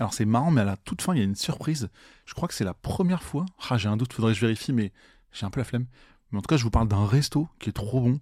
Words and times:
Alors 0.00 0.14
c'est 0.14 0.24
marrant, 0.24 0.50
mais 0.50 0.62
à 0.62 0.64
la 0.64 0.78
toute 0.78 1.02
fin, 1.02 1.14
il 1.14 1.18
y 1.18 1.20
a 1.20 1.24
une 1.24 1.36
surprise. 1.36 1.90
Je 2.24 2.32
crois 2.32 2.48
que 2.48 2.54
c'est 2.54 2.64
la 2.64 2.72
première 2.72 3.22
fois. 3.22 3.44
Ah, 3.68 3.76
j'ai 3.76 3.88
un 3.88 3.98
doute, 3.98 4.14
faudrait 4.14 4.32
que 4.32 4.38
je 4.38 4.40
vérifie, 4.40 4.72
mais 4.72 4.92
j'ai 5.30 5.44
un 5.44 5.50
peu 5.50 5.60
la 5.60 5.64
flemme. 5.64 5.84
Mais 6.32 6.38
en 6.38 6.40
tout 6.40 6.48
cas, 6.48 6.56
je 6.56 6.64
vous 6.64 6.70
parle 6.70 6.88
d'un 6.88 7.04
resto 7.04 7.48
qui 7.58 7.68
est 7.68 7.74
trop 7.74 8.00
bon. 8.00 8.18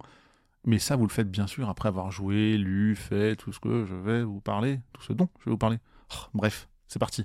Mais 0.65 0.77
ça, 0.77 0.97
vous 0.97 1.07
le 1.07 1.11
faites 1.11 1.31
bien 1.31 1.47
sûr 1.47 1.69
après 1.69 1.87
avoir 1.87 2.11
joué, 2.11 2.57
lu, 2.57 2.97
fait 2.97 3.37
tout 3.37 3.53
ce 3.53 3.61
que 3.61 3.85
je 3.85 3.95
vais 3.95 4.23
vous 4.23 4.41
parler, 4.41 4.81
tout 4.91 5.01
ce 5.03 5.13
dont 5.13 5.29
je 5.39 5.45
vais 5.45 5.51
vous 5.51 5.57
parler. 5.57 5.77
Oh, 6.11 6.27
bref, 6.33 6.67
c'est 6.89 6.99
parti. 6.99 7.23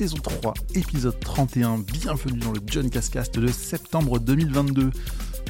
Saison 0.00 0.16
3, 0.16 0.54
épisode 0.76 1.20
31, 1.20 1.80
bienvenue 1.80 2.38
dans 2.38 2.52
le 2.52 2.60
John 2.64 2.88
Cascast 2.88 3.38
de 3.38 3.48
septembre 3.48 4.18
2022. 4.18 4.88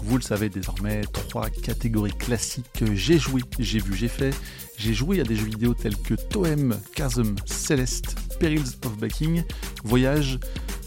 Vous 0.03 0.17
le 0.17 0.23
savez 0.23 0.49
désormais, 0.49 1.03
trois 1.03 1.49
catégories 1.49 2.11
classiques. 2.11 2.83
J'ai 2.95 3.17
joué, 3.17 3.43
j'ai 3.61 3.79
vu, 3.79 3.95
j'ai 3.95 4.09
fait. 4.09 4.35
J'ai 4.77 4.93
joué 4.93 5.21
à 5.21 5.23
des 5.23 5.37
jeux 5.37 5.45
vidéo 5.45 5.73
tels 5.73 5.97
que 5.97 6.15
Toem, 6.15 6.77
Chasm, 6.97 7.37
Celeste, 7.47 8.17
Perils 8.41 8.75
of 8.85 8.99
Backing, 8.99 9.45
Voyage, 9.85 10.41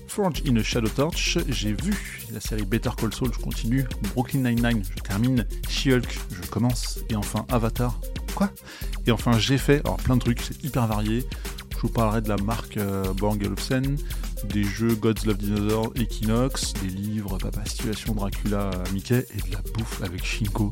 Forge 0.09 0.43
in 0.45 0.57
a 0.57 0.62
Shadow 0.62 0.90
Torch. 0.90 1.38
J'ai 1.48 1.71
vu 1.71 1.93
la 2.34 2.41
série 2.41 2.66
Better 2.66 2.90
Call 2.98 3.13
Saul, 3.13 3.32
je 3.34 3.40
continue. 3.40 3.85
Brooklyn 4.13 4.41
Nine-Nine, 4.41 4.84
je 4.84 5.02
termine. 5.02 5.48
She-Hulk, 5.70 6.20
je 6.30 6.49
commence. 6.49 6.99
Et 7.09 7.16
enfin 7.16 7.45
Avatar. 7.48 7.98
Quoi? 8.35 8.52
Et 9.07 9.12
enfin 9.12 9.40
j'ai 9.40 9.57
fait, 9.57 9.80
alors 9.85 9.95
plein 9.98 10.18
de 10.18 10.21
trucs, 10.21 10.41
c'est 10.41 10.62
hyper 10.66 10.85
varié. 10.85 11.26
Je 11.84 11.90
vous 11.90 11.94
parlerai 11.94 12.22
de 12.22 12.30
la 12.30 12.38
marque 12.38 12.78
euh, 12.78 13.12
Born 13.12 13.38
des 13.38 14.64
jeux 14.64 14.96
Gods 14.96 15.26
Love 15.26 15.36
Dinosaur, 15.36 15.91
Equinox, 15.96 16.72
des 16.82 16.88
livres 16.88 17.38
Papa 17.38 17.66
Situation, 17.66 18.14
Dracula, 18.14 18.72
Mickey 18.94 19.26
et 19.36 19.50
de 19.50 19.54
la 19.54 19.60
bouffe 19.74 20.02
avec 20.02 20.24
Shinko. 20.24 20.70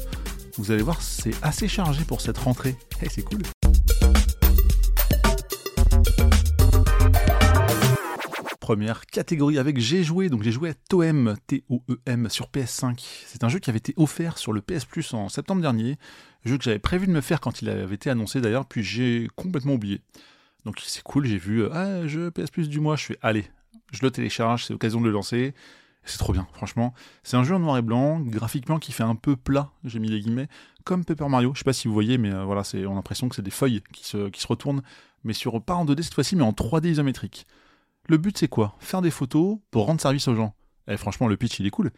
Vous 0.55 0.71
allez 0.71 0.83
voir, 0.83 1.01
c'est 1.01 1.33
assez 1.41 1.67
chargé 1.67 2.05
pour 2.05 2.21
cette 2.21 2.37
rentrée. 2.37 2.77
Et 3.01 3.09
c'est 3.09 3.23
cool. 3.23 3.41
Première 8.61 9.05
catégorie 9.05 9.57
avec 9.59 9.81
j'ai 9.81 10.05
joué, 10.05 10.29
donc 10.29 10.43
j'ai 10.43 10.53
joué 10.53 10.69
à 10.69 10.73
Toem, 10.73 11.35
T-O-E-M, 11.45 12.29
sur 12.29 12.47
PS5. 12.47 13.03
C'est 13.27 13.43
un 13.43 13.49
jeu 13.49 13.59
qui 13.59 13.69
avait 13.69 13.79
été 13.79 13.93
offert 13.97 14.37
sur 14.37 14.53
le 14.53 14.61
PS 14.61 14.85
Plus 14.85 15.13
en 15.13 15.27
septembre 15.27 15.61
dernier, 15.61 15.97
jeu 16.45 16.57
que 16.57 16.63
j'avais 16.63 16.79
prévu 16.79 17.05
de 17.05 17.11
me 17.11 17.19
faire 17.19 17.41
quand 17.41 17.61
il 17.61 17.67
avait 17.67 17.95
été 17.95 18.09
annoncé 18.09 18.39
d'ailleurs, 18.39 18.65
puis 18.65 18.81
j'ai 18.81 19.27
complètement 19.35 19.73
oublié. 19.73 19.99
Donc 20.65 20.79
c'est 20.85 21.03
cool, 21.03 21.25
j'ai 21.25 21.37
vu, 21.37 21.65
ah, 21.71 22.07
jeu 22.07 22.31
PS 22.31 22.51
Plus 22.51 22.69
du 22.69 22.79
mois, 22.79 22.95
je 22.95 23.03
suis 23.03 23.17
allez, 23.21 23.45
je 23.91 23.99
le 24.03 24.11
télécharge, 24.11 24.65
c'est 24.65 24.73
l'occasion 24.73 25.01
de 25.01 25.05
le 25.05 25.11
lancer. 25.11 25.53
C'est 26.03 26.17
trop 26.17 26.33
bien, 26.33 26.47
franchement. 26.53 26.93
C'est 27.21 27.37
un 27.37 27.43
jeu 27.43 27.53
en 27.53 27.59
noir 27.59 27.77
et 27.77 27.83
blanc, 27.83 28.19
graphiquement 28.19 28.79
qui 28.79 28.91
fait 28.91 29.03
un 29.03 29.15
peu 29.15 29.35
plat, 29.35 29.69
j'ai 29.83 29.99
mis 29.99 30.09
les 30.09 30.19
guillemets, 30.19 30.47
comme 30.83 31.05
Paper 31.05 31.27
Mario. 31.29 31.51
Je 31.53 31.59
sais 31.59 31.63
pas 31.63 31.73
si 31.73 31.87
vous 31.87 31.93
voyez, 31.93 32.17
mais 32.17 32.31
euh, 32.31 32.43
voilà, 32.43 32.63
c'est 32.63 32.85
on 32.85 32.93
a 32.93 32.95
l'impression 32.95 33.29
que 33.29 33.35
c'est 33.35 33.43
des 33.43 33.51
feuilles 33.51 33.83
qui 33.93 34.05
se, 34.05 34.29
qui 34.29 34.41
se 34.41 34.47
retournent, 34.47 34.81
mais 35.23 35.33
sur 35.33 35.61
pas 35.61 35.75
en 35.75 35.85
2D 35.85 36.01
cette 36.01 36.15
fois-ci, 36.15 36.35
mais 36.35 36.43
en 36.43 36.53
3D 36.53 36.89
isométrique. 36.89 37.45
Le 38.07 38.17
but 38.17 38.37
c'est 38.37 38.47
quoi? 38.47 38.75
Faire 38.79 39.01
des 39.01 39.11
photos 39.11 39.59
pour 39.69 39.85
rendre 39.85 40.01
service 40.01 40.27
aux 40.27 40.35
gens. 40.35 40.55
Et 40.91 40.97
franchement, 40.97 41.27
le 41.27 41.37
pitch 41.37 41.59
il 41.59 41.67
est 41.67 41.71
cool. 41.71 41.91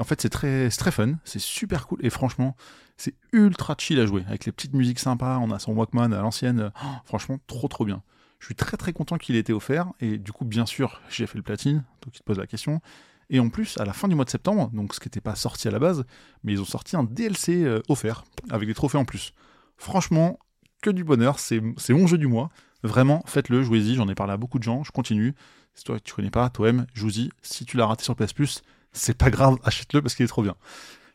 En 0.00 0.04
fait, 0.04 0.20
c'est 0.20 0.30
très, 0.30 0.68
très 0.70 0.90
fun, 0.90 1.14
c'est 1.24 1.38
super 1.38 1.86
cool, 1.86 1.98
et 2.02 2.10
franchement, 2.10 2.56
c'est 2.96 3.14
ultra 3.32 3.74
chill 3.78 4.00
à 4.00 4.06
jouer, 4.06 4.24
avec 4.26 4.46
les 4.46 4.52
petites 4.52 4.72
musiques 4.72 4.98
sympas, 4.98 5.38
on 5.38 5.50
a 5.50 5.58
son 5.58 5.72
Walkman 5.72 6.12
à 6.12 6.22
l'ancienne, 6.22 6.72
oh, 6.82 6.86
franchement, 7.04 7.38
trop 7.46 7.68
trop 7.68 7.84
bien. 7.84 8.02
Je 8.38 8.46
suis 8.46 8.54
très 8.54 8.76
très 8.76 8.92
content 8.92 9.18
qu'il 9.18 9.36
ait 9.36 9.40
été 9.40 9.52
offert, 9.52 9.88
et 10.00 10.16
du 10.16 10.32
coup, 10.32 10.44
bien 10.44 10.64
sûr, 10.64 11.02
j'ai 11.10 11.26
fait 11.26 11.36
le 11.36 11.42
platine, 11.42 11.84
donc 12.02 12.16
il 12.16 12.20
te 12.20 12.24
pose 12.24 12.38
la 12.38 12.46
question. 12.46 12.80
Et 13.28 13.38
en 13.38 13.50
plus, 13.50 13.78
à 13.78 13.84
la 13.84 13.92
fin 13.92 14.08
du 14.08 14.14
mois 14.14 14.24
de 14.24 14.30
septembre, 14.30 14.70
donc 14.72 14.94
ce 14.94 15.00
qui 15.00 15.08
n'était 15.08 15.20
pas 15.20 15.34
sorti 15.34 15.68
à 15.68 15.70
la 15.70 15.78
base, 15.78 16.04
mais 16.42 16.52
ils 16.52 16.60
ont 16.60 16.66
sorti 16.66 16.96
un 16.96 17.04
DLC 17.04 17.64
euh, 17.64 17.80
offert, 17.88 18.24
avec 18.50 18.66
des 18.66 18.74
trophées 18.74 18.98
en 18.98 19.04
plus. 19.04 19.32
Franchement, 19.76 20.38
que 20.82 20.90
du 20.90 21.04
bonheur, 21.04 21.38
c'est 21.38 21.60
mon 21.90 22.06
jeu 22.06 22.18
du 22.18 22.26
mois. 22.26 22.50
Vraiment, 22.82 23.22
faites-le, 23.26 23.62
jouez-y, 23.62 23.94
j'en 23.94 24.08
ai 24.08 24.14
parlé 24.14 24.32
à 24.32 24.36
beaucoup 24.36 24.58
de 24.58 24.64
gens, 24.64 24.82
je 24.82 24.90
continue. 24.90 25.34
Si 25.74 25.84
toi 25.84 25.98
tu 26.00 26.14
connais 26.14 26.30
pas, 26.30 26.50
toi-même, 26.50 26.86
joue-y. 26.94 27.30
Si 27.42 27.64
tu 27.64 27.76
l'as 27.76 27.86
raté 27.86 28.04
sur 28.04 28.14
PS 28.16 28.62
c'est 28.92 29.16
pas 29.16 29.30
grave, 29.30 29.56
achète-le 29.64 30.02
parce 30.02 30.14
qu'il 30.14 30.24
est 30.24 30.28
trop 30.28 30.42
bien. 30.42 30.54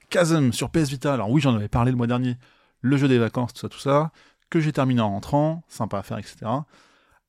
Chasm 0.09 0.51
sur 0.51 0.69
PS 0.69 0.89
Vita, 0.89 1.13
alors 1.13 1.29
oui, 1.29 1.41
j'en 1.41 1.55
avais 1.55 1.67
parlé 1.67 1.91
le 1.91 1.97
mois 1.97 2.07
dernier, 2.07 2.37
le 2.81 2.97
jeu 2.97 3.07
des 3.07 3.19
vacances, 3.19 3.53
tout 3.53 3.59
ça, 3.59 3.69
tout 3.69 3.79
ça, 3.79 4.11
que 4.49 4.59
j'ai 4.59 4.71
terminé 4.71 5.01
en 5.01 5.09
rentrant, 5.09 5.63
sympa 5.67 5.99
à 5.99 6.03
faire, 6.03 6.17
etc. 6.17 6.37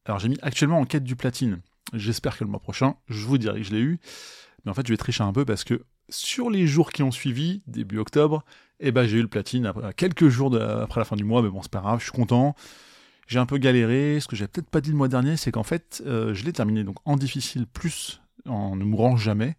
Alors 0.04 0.18
j'ai 0.18 0.28
mis 0.28 0.38
actuellement 0.42 0.78
en 0.78 0.84
quête 0.84 1.04
du 1.04 1.16
platine. 1.16 1.60
J'espère 1.92 2.38
que 2.38 2.44
le 2.44 2.50
mois 2.50 2.60
prochain, 2.60 2.96
je 3.08 3.26
vous 3.26 3.38
dirai 3.38 3.60
que 3.60 3.66
je 3.66 3.72
l'ai 3.72 3.80
eu. 3.80 3.98
Mais 4.64 4.70
en 4.70 4.74
fait, 4.74 4.86
je 4.86 4.92
vais 4.92 4.96
tricher 4.96 5.22
un 5.22 5.32
peu 5.32 5.44
parce 5.44 5.64
que 5.64 5.82
sur 6.08 6.50
les 6.50 6.66
jours 6.66 6.92
qui 6.92 7.02
ont 7.02 7.10
suivi, 7.10 7.62
début 7.66 7.98
octobre, 7.98 8.44
eh 8.80 8.92
ben, 8.92 9.06
j'ai 9.06 9.18
eu 9.18 9.22
le 9.22 9.28
platine 9.28 9.72
quelques 9.96 10.28
jours 10.28 10.54
après 10.56 11.00
la 11.00 11.04
fin 11.04 11.16
du 11.16 11.24
mois, 11.24 11.42
mais 11.42 11.48
bon, 11.48 11.62
c'est 11.62 11.70
pas 11.70 11.80
grave, 11.80 11.98
je 11.98 12.04
suis 12.04 12.12
content. 12.12 12.54
J'ai 13.28 13.38
un 13.38 13.46
peu 13.46 13.58
galéré. 13.58 14.18
Ce 14.20 14.26
que 14.26 14.34
j'ai 14.34 14.48
peut-être 14.48 14.70
pas 14.70 14.80
dit 14.80 14.90
le 14.90 14.96
mois 14.96 15.08
dernier, 15.08 15.36
c'est 15.36 15.52
qu'en 15.52 15.62
fait, 15.62 16.02
euh, 16.06 16.34
je 16.34 16.44
l'ai 16.44 16.52
terminé 16.52 16.82
donc 16.82 16.96
en 17.04 17.16
difficile 17.16 17.66
plus 17.66 18.20
en 18.46 18.74
ne 18.74 18.84
mourant 18.84 19.16
jamais, 19.16 19.56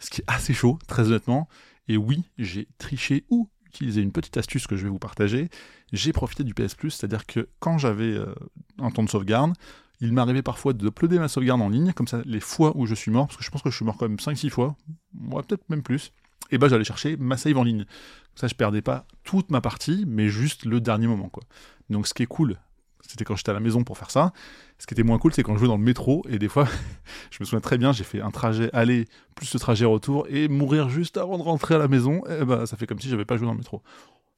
ce 0.00 0.10
qui 0.10 0.20
est 0.20 0.24
assez 0.26 0.52
chaud, 0.52 0.78
très 0.88 1.08
honnêtement. 1.08 1.48
Et 1.88 1.96
oui, 1.96 2.24
j'ai 2.36 2.68
triché 2.78 3.24
ou 3.30 3.48
utilisé 3.64 4.02
une 4.02 4.12
petite 4.12 4.36
astuce 4.36 4.66
que 4.66 4.76
je 4.76 4.82
vais 4.82 4.90
vous 4.90 4.98
partager. 4.98 5.48
J'ai 5.92 6.12
profité 6.12 6.44
du 6.44 6.52
PS 6.52 6.74
Plus, 6.74 6.90
c'est-à-dire 6.90 7.24
que 7.24 7.48
quand 7.60 7.78
j'avais 7.78 8.12
euh, 8.12 8.34
un 8.78 8.90
temps 8.90 9.04
de 9.04 9.08
sauvegarde, 9.08 9.54
il 10.00 10.12
m'arrivait 10.12 10.42
parfois 10.42 10.72
d'uploader 10.72 11.18
ma 11.18 11.28
sauvegarde 11.28 11.62
en 11.62 11.68
ligne, 11.68 11.92
comme 11.92 12.08
ça, 12.08 12.22
les 12.26 12.40
fois 12.40 12.76
où 12.76 12.86
je 12.86 12.94
suis 12.94 13.10
mort, 13.10 13.28
parce 13.28 13.38
que 13.38 13.44
je 13.44 13.50
pense 13.50 13.62
que 13.62 13.70
je 13.70 13.76
suis 13.76 13.84
mort 13.84 13.96
quand 13.96 14.08
même 14.08 14.18
5-6 14.18 14.50
fois, 14.50 14.76
moi 15.14 15.42
peut-être 15.42 15.70
même 15.70 15.82
plus, 15.82 16.12
et 16.50 16.58
ben 16.58 16.68
j'allais 16.68 16.84
chercher 16.84 17.16
ma 17.16 17.36
save 17.36 17.56
en 17.56 17.62
ligne. 17.62 17.86
Ça, 18.34 18.48
je 18.48 18.54
perdais 18.54 18.82
pas 18.82 19.06
toute 19.22 19.50
ma 19.50 19.60
partie, 19.60 20.04
mais 20.06 20.28
juste 20.28 20.64
le 20.64 20.80
dernier 20.80 21.06
moment, 21.06 21.28
quoi. 21.28 21.44
Donc 21.88 22.06
ce 22.06 22.14
qui 22.14 22.24
est 22.24 22.26
cool, 22.26 22.58
c'était 23.06 23.24
quand 23.24 23.36
j'étais 23.36 23.50
à 23.50 23.54
la 23.54 23.60
maison 23.60 23.84
pour 23.84 23.98
faire 23.98 24.10
ça. 24.10 24.32
Ce 24.78 24.86
qui 24.86 24.94
était 24.94 25.02
moins 25.02 25.18
cool, 25.18 25.32
c'est 25.32 25.42
quand 25.42 25.54
je 25.54 25.58
jouais 25.58 25.68
dans 25.68 25.76
le 25.76 25.82
métro, 25.82 26.24
et 26.28 26.38
des 26.38 26.48
fois, 26.48 26.66
je 27.30 27.38
me 27.40 27.44
souviens 27.44 27.60
très 27.60 27.78
bien, 27.78 27.92
j'ai 27.92 28.04
fait 28.04 28.20
un 28.20 28.30
trajet 28.30 28.70
aller, 28.72 29.06
plus 29.34 29.46
ce 29.46 29.58
trajet 29.58 29.84
retour, 29.84 30.26
et 30.28 30.48
mourir 30.48 30.88
juste 30.88 31.16
avant 31.16 31.38
de 31.38 31.42
rentrer 31.42 31.74
à 31.74 31.78
la 31.78 31.88
maison, 31.88 32.22
et 32.26 32.44
ben 32.44 32.66
ça 32.66 32.76
fait 32.76 32.86
comme 32.86 32.98
si 32.98 33.08
j'avais 33.08 33.24
pas 33.24 33.36
joué 33.36 33.46
dans 33.46 33.52
le 33.52 33.58
métro. 33.58 33.82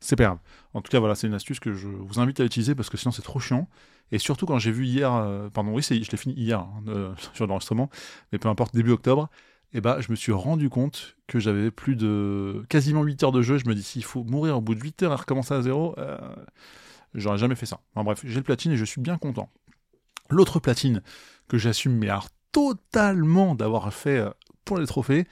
C'est 0.00 0.16
pas. 0.16 0.38
En 0.75 0.82
tout 0.82 0.91
cas, 0.91 0.98
voilà, 0.98 1.14
c'est 1.14 1.26
une 1.26 1.34
astuce 1.34 1.60
que 1.60 1.72
je 1.72 1.88
vous 1.88 2.20
invite 2.20 2.38
à 2.41 2.44
utiliser 2.44 2.75
parce 2.75 2.91
que 2.91 2.98
sinon 2.98 3.10
c'est 3.10 3.22
trop 3.22 3.41
chiant. 3.41 3.69
Et 4.12 4.19
surtout 4.19 4.44
quand 4.44 4.58
j'ai 4.58 4.70
vu 4.70 4.84
hier, 4.84 5.10
euh, 5.14 5.48
pardon, 5.48 5.72
oui, 5.72 5.82
je 5.82 5.94
l'ai 5.94 6.16
fini 6.19 6.34
hier 6.34 6.60
hein, 6.60 6.82
euh, 6.88 7.14
sur 7.32 7.46
l'enregistrement, 7.46 7.88
mais 8.31 8.38
peu 8.38 8.48
importe, 8.48 8.75
début 8.75 8.91
octobre, 8.91 9.31
et 9.72 9.78
eh 9.78 9.81
bah, 9.81 9.96
je 10.00 10.10
me 10.10 10.14
suis 10.14 10.31
rendu 10.31 10.69
compte 10.69 11.16
que 11.26 11.41
j'avais 11.41 11.72
plus 11.72 11.96
de 11.96 12.64
quasiment 12.69 13.02
8 13.02 13.25
heures 13.25 13.32
de 13.32 13.42
jeu. 13.42 13.58
Je 13.58 13.66
me 13.66 13.75
dis, 13.75 13.82
s'il 13.82 14.04
faut 14.04 14.22
mourir 14.22 14.58
au 14.58 14.60
bout 14.60 14.76
de 14.76 14.81
8 14.81 15.02
heures 15.02 15.12
et 15.12 15.16
recommencer 15.16 15.52
à 15.52 15.62
zéro, 15.62 15.96
euh, 15.98 16.16
j'aurais 17.14 17.38
jamais 17.38 17.54
fait 17.54 17.66
ça. 17.66 17.80
Enfin 17.94 18.04
bref, 18.04 18.20
j'ai 18.25 18.36
le 18.36 18.42
platine 18.42 18.72
et 18.72 18.76
je 18.76 18.84
suis 18.84 19.00
bien 19.00 19.19
content. 19.19 19.50
L'autre 20.30 20.58
platine 20.58 21.02
que 21.48 21.58
j'assume, 21.58 21.97
mais 21.97 22.08
alors 22.08 22.28
totalement 22.52 23.54
d'avoir 23.54 23.92
fait 23.92 24.25
pour 24.64 24.78
les 24.78 24.86
trophées, 24.86 25.26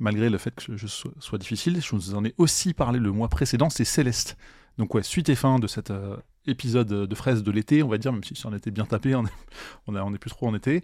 malgré 0.00 0.30
le 0.30 0.38
fait 0.38 0.54
que 0.54 0.76
je 0.76 0.86
sois, 0.86 1.38
difficile, 1.38 1.80
je 1.80 1.90
vous 1.94 2.14
en 2.14 2.24
ai 2.24 2.34
aussi 2.38 2.74
parlé 2.74 2.98
le 2.98 3.12
mois 3.12 3.28
précédent, 3.28 3.70
c'est 3.70 3.84
Céleste. 3.84 4.36
Donc 4.78 4.94
ouais, 4.94 5.02
suite 5.02 5.28
et 5.28 5.34
fin 5.34 5.58
de 5.58 5.66
cet 5.66 5.90
euh, 5.90 6.16
épisode 6.46 6.88
de 6.88 7.14
fraise 7.14 7.42
de 7.42 7.50
l'été, 7.50 7.82
on 7.82 7.88
va 7.88 7.98
dire, 7.98 8.12
même 8.12 8.24
si 8.24 8.46
on 8.46 8.54
était 8.54 8.70
bien 8.70 8.86
tapé, 8.86 9.14
on 9.14 9.24
on, 9.86 10.14
est, 10.14 10.18
plus 10.18 10.30
trop 10.30 10.48
en 10.48 10.54
été. 10.54 10.82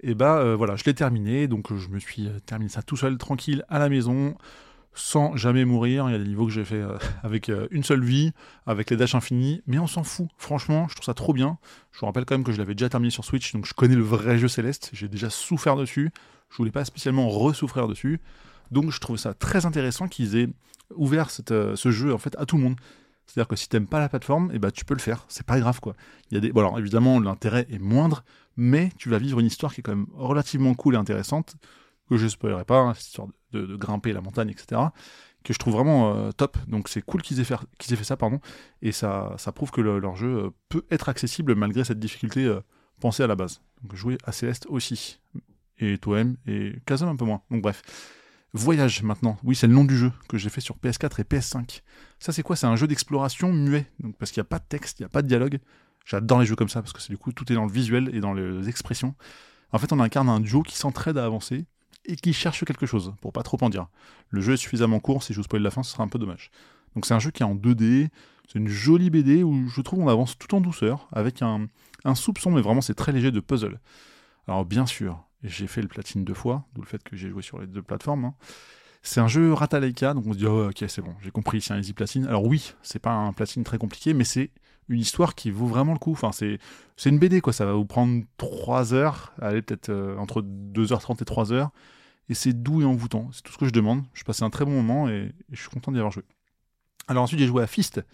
Et 0.00 0.14
bah 0.14 0.38
euh, 0.38 0.54
voilà, 0.54 0.76
je 0.76 0.84
l'ai 0.84 0.94
terminé, 0.94 1.48
donc 1.48 1.74
je 1.74 1.88
me 1.88 1.98
suis 1.98 2.28
euh, 2.28 2.38
terminé 2.40 2.68
ça 2.68 2.82
tout 2.82 2.96
seul, 2.96 3.16
tranquille, 3.16 3.64
à 3.68 3.78
la 3.78 3.88
maison, 3.88 4.36
sans 4.98 5.36
jamais 5.36 5.64
mourir. 5.64 6.08
Il 6.08 6.12
y 6.12 6.14
a 6.14 6.18
des 6.18 6.28
niveaux 6.28 6.46
que 6.46 6.52
j'ai 6.52 6.64
fait 6.64 6.82
avec 7.22 7.50
une 7.70 7.82
seule 7.82 8.04
vie, 8.04 8.32
avec 8.66 8.90
les 8.90 8.96
dashs 8.96 9.14
infinis, 9.14 9.62
mais 9.66 9.78
on 9.78 9.86
s'en 9.86 10.04
fout. 10.04 10.28
Franchement, 10.36 10.88
je 10.88 10.94
trouve 10.94 11.04
ça 11.04 11.14
trop 11.14 11.32
bien. 11.32 11.58
Je 11.92 12.00
vous 12.00 12.06
rappelle 12.06 12.24
quand 12.24 12.34
même 12.34 12.44
que 12.44 12.52
je 12.52 12.58
l'avais 12.58 12.74
déjà 12.74 12.88
terminé 12.88 13.10
sur 13.10 13.24
Switch, 13.24 13.52
donc 13.52 13.66
je 13.66 13.74
connais 13.74 13.96
le 13.96 14.02
vrai 14.02 14.38
jeu 14.38 14.48
Céleste. 14.48 14.90
J'ai 14.92 15.08
déjà 15.08 15.30
souffert 15.30 15.76
dessus. 15.76 16.10
Je 16.50 16.56
voulais 16.56 16.70
pas 16.70 16.84
spécialement 16.84 17.28
ressouffrir 17.28 17.88
dessus. 17.88 18.20
Donc 18.70 18.90
je 18.90 19.00
trouve 19.00 19.16
ça 19.16 19.34
très 19.34 19.66
intéressant 19.66 20.08
qu'ils 20.08 20.36
aient 20.36 20.48
ouvert 20.94 21.30
ce 21.30 21.90
jeu 21.90 22.12
en 22.12 22.18
fait 22.18 22.36
à 22.38 22.46
tout 22.46 22.56
le 22.56 22.62
monde. 22.62 22.76
C'est-à-dire 23.26 23.48
que 23.48 23.56
si 23.56 23.68
t'aimes 23.68 23.86
pas 23.86 24.00
la 24.00 24.08
plateforme, 24.08 24.50
eh 24.54 24.58
ben, 24.58 24.70
tu 24.70 24.84
peux 24.84 24.94
le 24.94 25.00
faire, 25.00 25.26
c'est 25.28 25.46
pas 25.46 25.60
grave 25.60 25.80
quoi. 25.80 25.94
Il 26.30 26.34
y 26.34 26.38
a 26.38 26.40
des... 26.40 26.50
Bon 26.50 26.76
évidemment 26.78 27.20
l'intérêt 27.20 27.66
est 27.70 27.78
moindre, 27.78 28.24
mais 28.56 28.90
tu 28.96 29.10
vas 29.10 29.18
vivre 29.18 29.40
une 29.40 29.46
histoire 29.46 29.74
qui 29.74 29.80
est 29.80 29.82
quand 29.82 29.94
même 29.94 30.06
relativement 30.14 30.74
cool 30.74 30.94
et 30.94 30.98
intéressante, 30.98 31.56
que 32.08 32.16
je 32.16 32.26
spoilerai 32.26 32.64
pas, 32.64 32.80
hein, 32.80 32.94
cette 32.94 33.06
histoire 33.06 33.28
de, 33.52 33.76
grimper 33.76 34.12
la 34.12 34.20
montagne, 34.20 34.50
etc., 34.50 34.80
que 35.44 35.52
je 35.52 35.58
trouve 35.58 35.74
vraiment 35.74 36.14
euh, 36.14 36.32
top. 36.32 36.58
Donc 36.66 36.88
c'est 36.88 37.02
cool 37.02 37.22
qu'ils 37.22 37.40
aient, 37.40 37.44
aient 37.44 37.96
fait 37.96 38.04
ça, 38.04 38.16
pardon, 38.16 38.40
et 38.82 38.92
ça, 38.92 39.34
ça 39.38 39.52
prouve 39.52 39.70
que 39.70 39.80
leur 39.80 40.16
jeu 40.16 40.44
euh, 40.44 40.50
peut 40.68 40.84
être 40.90 41.08
accessible 41.08 41.54
malgré 41.54 41.84
cette 41.84 42.00
difficulté 42.00 42.44
euh, 42.44 42.60
pensée 43.00 43.22
à 43.22 43.26
la 43.26 43.36
base. 43.36 43.60
Donc 43.82 43.94
jouer 43.94 44.18
à 44.24 44.32
Céleste 44.32 44.66
aussi, 44.68 45.20
et 45.78 45.98
Toem, 45.98 46.36
et 46.46 46.74
Kazam 46.86 47.08
un 47.08 47.16
peu 47.16 47.24
moins. 47.24 47.42
Donc 47.50 47.62
bref. 47.62 47.82
Voyage 48.54 49.02
maintenant, 49.02 49.36
oui 49.44 49.54
c'est 49.54 49.66
le 49.66 49.74
nom 49.74 49.84
du 49.84 49.94
jeu 49.94 50.10
que 50.26 50.38
j'ai 50.38 50.48
fait 50.48 50.62
sur 50.62 50.76
PS4 50.78 51.20
et 51.20 51.24
PS5. 51.24 51.82
Ça 52.18 52.32
c'est 52.32 52.42
quoi? 52.42 52.56
C'est 52.56 52.66
un 52.66 52.76
jeu 52.76 52.86
d'exploration 52.86 53.52
muet, 53.52 53.86
donc 54.00 54.16
parce 54.16 54.30
qu'il 54.30 54.40
n'y 54.40 54.46
a 54.46 54.48
pas 54.48 54.58
de 54.58 54.64
texte, 54.66 55.00
il 55.00 55.02
n'y 55.02 55.06
a 55.06 55.10
pas 55.10 55.20
de 55.20 55.28
dialogue. 55.28 55.58
J'adore 56.06 56.40
les 56.40 56.46
jeux 56.46 56.56
comme 56.56 56.70
ça 56.70 56.80
parce 56.80 56.94
que 56.94 57.02
c'est 57.02 57.12
du 57.12 57.18
coup 57.18 57.32
tout 57.32 57.52
est 57.52 57.54
dans 57.54 57.66
le 57.66 57.70
visuel 57.70 58.10
et 58.14 58.20
dans 58.20 58.32
les 58.32 58.68
expressions. 58.70 59.14
En 59.70 59.78
fait 59.78 59.92
on 59.92 60.00
incarne 60.00 60.30
un 60.30 60.40
duo 60.40 60.62
qui 60.62 60.76
s'entraide 60.76 61.18
à 61.18 61.26
avancer 61.26 61.66
et 62.08 62.16
qui 62.16 62.32
cherche 62.32 62.64
quelque 62.64 62.86
chose, 62.86 63.14
pour 63.20 63.32
pas 63.32 63.42
trop 63.42 63.58
en 63.60 63.68
dire. 63.68 63.86
Le 64.30 64.40
jeu 64.40 64.54
est 64.54 64.56
suffisamment 64.56 64.98
court, 64.98 65.22
si 65.22 65.32
je 65.32 65.38
vous 65.38 65.44
spoil 65.44 65.62
la 65.62 65.70
fin, 65.70 65.82
ce 65.82 65.92
sera 65.92 66.02
un 66.02 66.08
peu 66.08 66.18
dommage. 66.18 66.50
Donc 66.94 67.06
c'est 67.06 67.14
un 67.14 67.20
jeu 67.20 67.30
qui 67.30 67.42
est 67.42 67.46
en 67.46 67.54
2D, 67.54 68.08
c'est 68.48 68.58
une 68.58 68.68
jolie 68.68 69.10
BD 69.10 69.42
où 69.42 69.68
je 69.68 69.80
trouve 69.82 70.00
on 70.00 70.08
avance 70.08 70.36
tout 70.38 70.54
en 70.54 70.60
douceur, 70.60 71.06
avec 71.12 71.42
un, 71.42 71.68
un 72.04 72.14
soupçon, 72.14 72.50
mais 72.50 72.62
vraiment 72.62 72.80
c'est 72.80 72.94
très 72.94 73.12
léger 73.12 73.30
de 73.30 73.40
puzzle. 73.40 73.78
Alors 74.48 74.64
bien 74.64 74.86
sûr, 74.86 75.22
j'ai 75.44 75.66
fait 75.66 75.82
le 75.82 75.88
platine 75.88 76.24
deux 76.24 76.34
fois, 76.34 76.64
d'où 76.74 76.80
le 76.80 76.86
fait 76.86 77.02
que 77.04 77.14
j'ai 77.14 77.28
joué 77.28 77.42
sur 77.42 77.60
les 77.60 77.66
deux 77.66 77.82
plateformes. 77.82 78.24
hein. 78.24 78.34
C'est 79.02 79.20
un 79.20 79.28
jeu 79.28 79.52
Rataleika, 79.52 80.12
donc 80.14 80.26
on 80.26 80.32
se 80.32 80.38
dit 80.38 80.46
oh, 80.46 80.68
ok 80.70 80.84
c'est 80.88 81.02
bon, 81.02 81.14
j'ai 81.22 81.30
compris, 81.30 81.60
c'est 81.60 81.72
un 81.72 81.78
easy 81.78 81.92
platine. 81.92 82.26
Alors 82.26 82.44
oui, 82.44 82.74
c'est 82.82 82.98
pas 82.98 83.12
un 83.12 83.32
platine 83.32 83.62
très 83.64 83.78
compliqué, 83.78 84.12
mais 84.12 84.24
c'est 84.24 84.50
une 84.88 84.98
histoire 85.00 85.34
qui 85.34 85.50
vaut 85.50 85.66
vraiment 85.66 85.92
le 85.92 85.98
coup. 85.98 86.12
Enfin 86.12 86.32
c'est 86.32 86.58
c'est 86.96 87.10
une 87.10 87.18
BD 87.18 87.40
quoi, 87.40 87.52
ça 87.52 87.64
va 87.64 87.74
vous 87.74 87.84
prendre 87.84 88.24
3 88.38 88.94
heures, 88.94 89.32
allez 89.40 89.62
peut-être 89.62 89.90
euh, 89.90 90.16
entre 90.16 90.42
2h30 90.42 91.22
et 91.22 91.24
3 91.24 91.52
heures, 91.52 91.70
et 92.28 92.34
c'est 92.34 92.52
doux 92.52 92.82
et 92.82 92.84
envoûtant. 92.84 93.28
C'est 93.32 93.42
tout 93.42 93.52
ce 93.52 93.58
que 93.58 93.66
je 93.66 93.72
demande. 93.72 94.04
Je 94.12 94.24
passais 94.24 94.44
un 94.44 94.50
très 94.50 94.64
bon 94.64 94.70
moment 94.70 95.08
et, 95.08 95.32
je 95.50 95.60
suis 95.60 95.70
content 95.70 95.92
d'y 95.92 95.98
avoir 95.98 96.12
joué. 96.12 96.24
Alors 97.06 97.22
ensuite 97.22 97.40
j'ai 97.40 97.46
joué 97.46 97.62
à 97.62 97.66
Fist, 97.66 98.04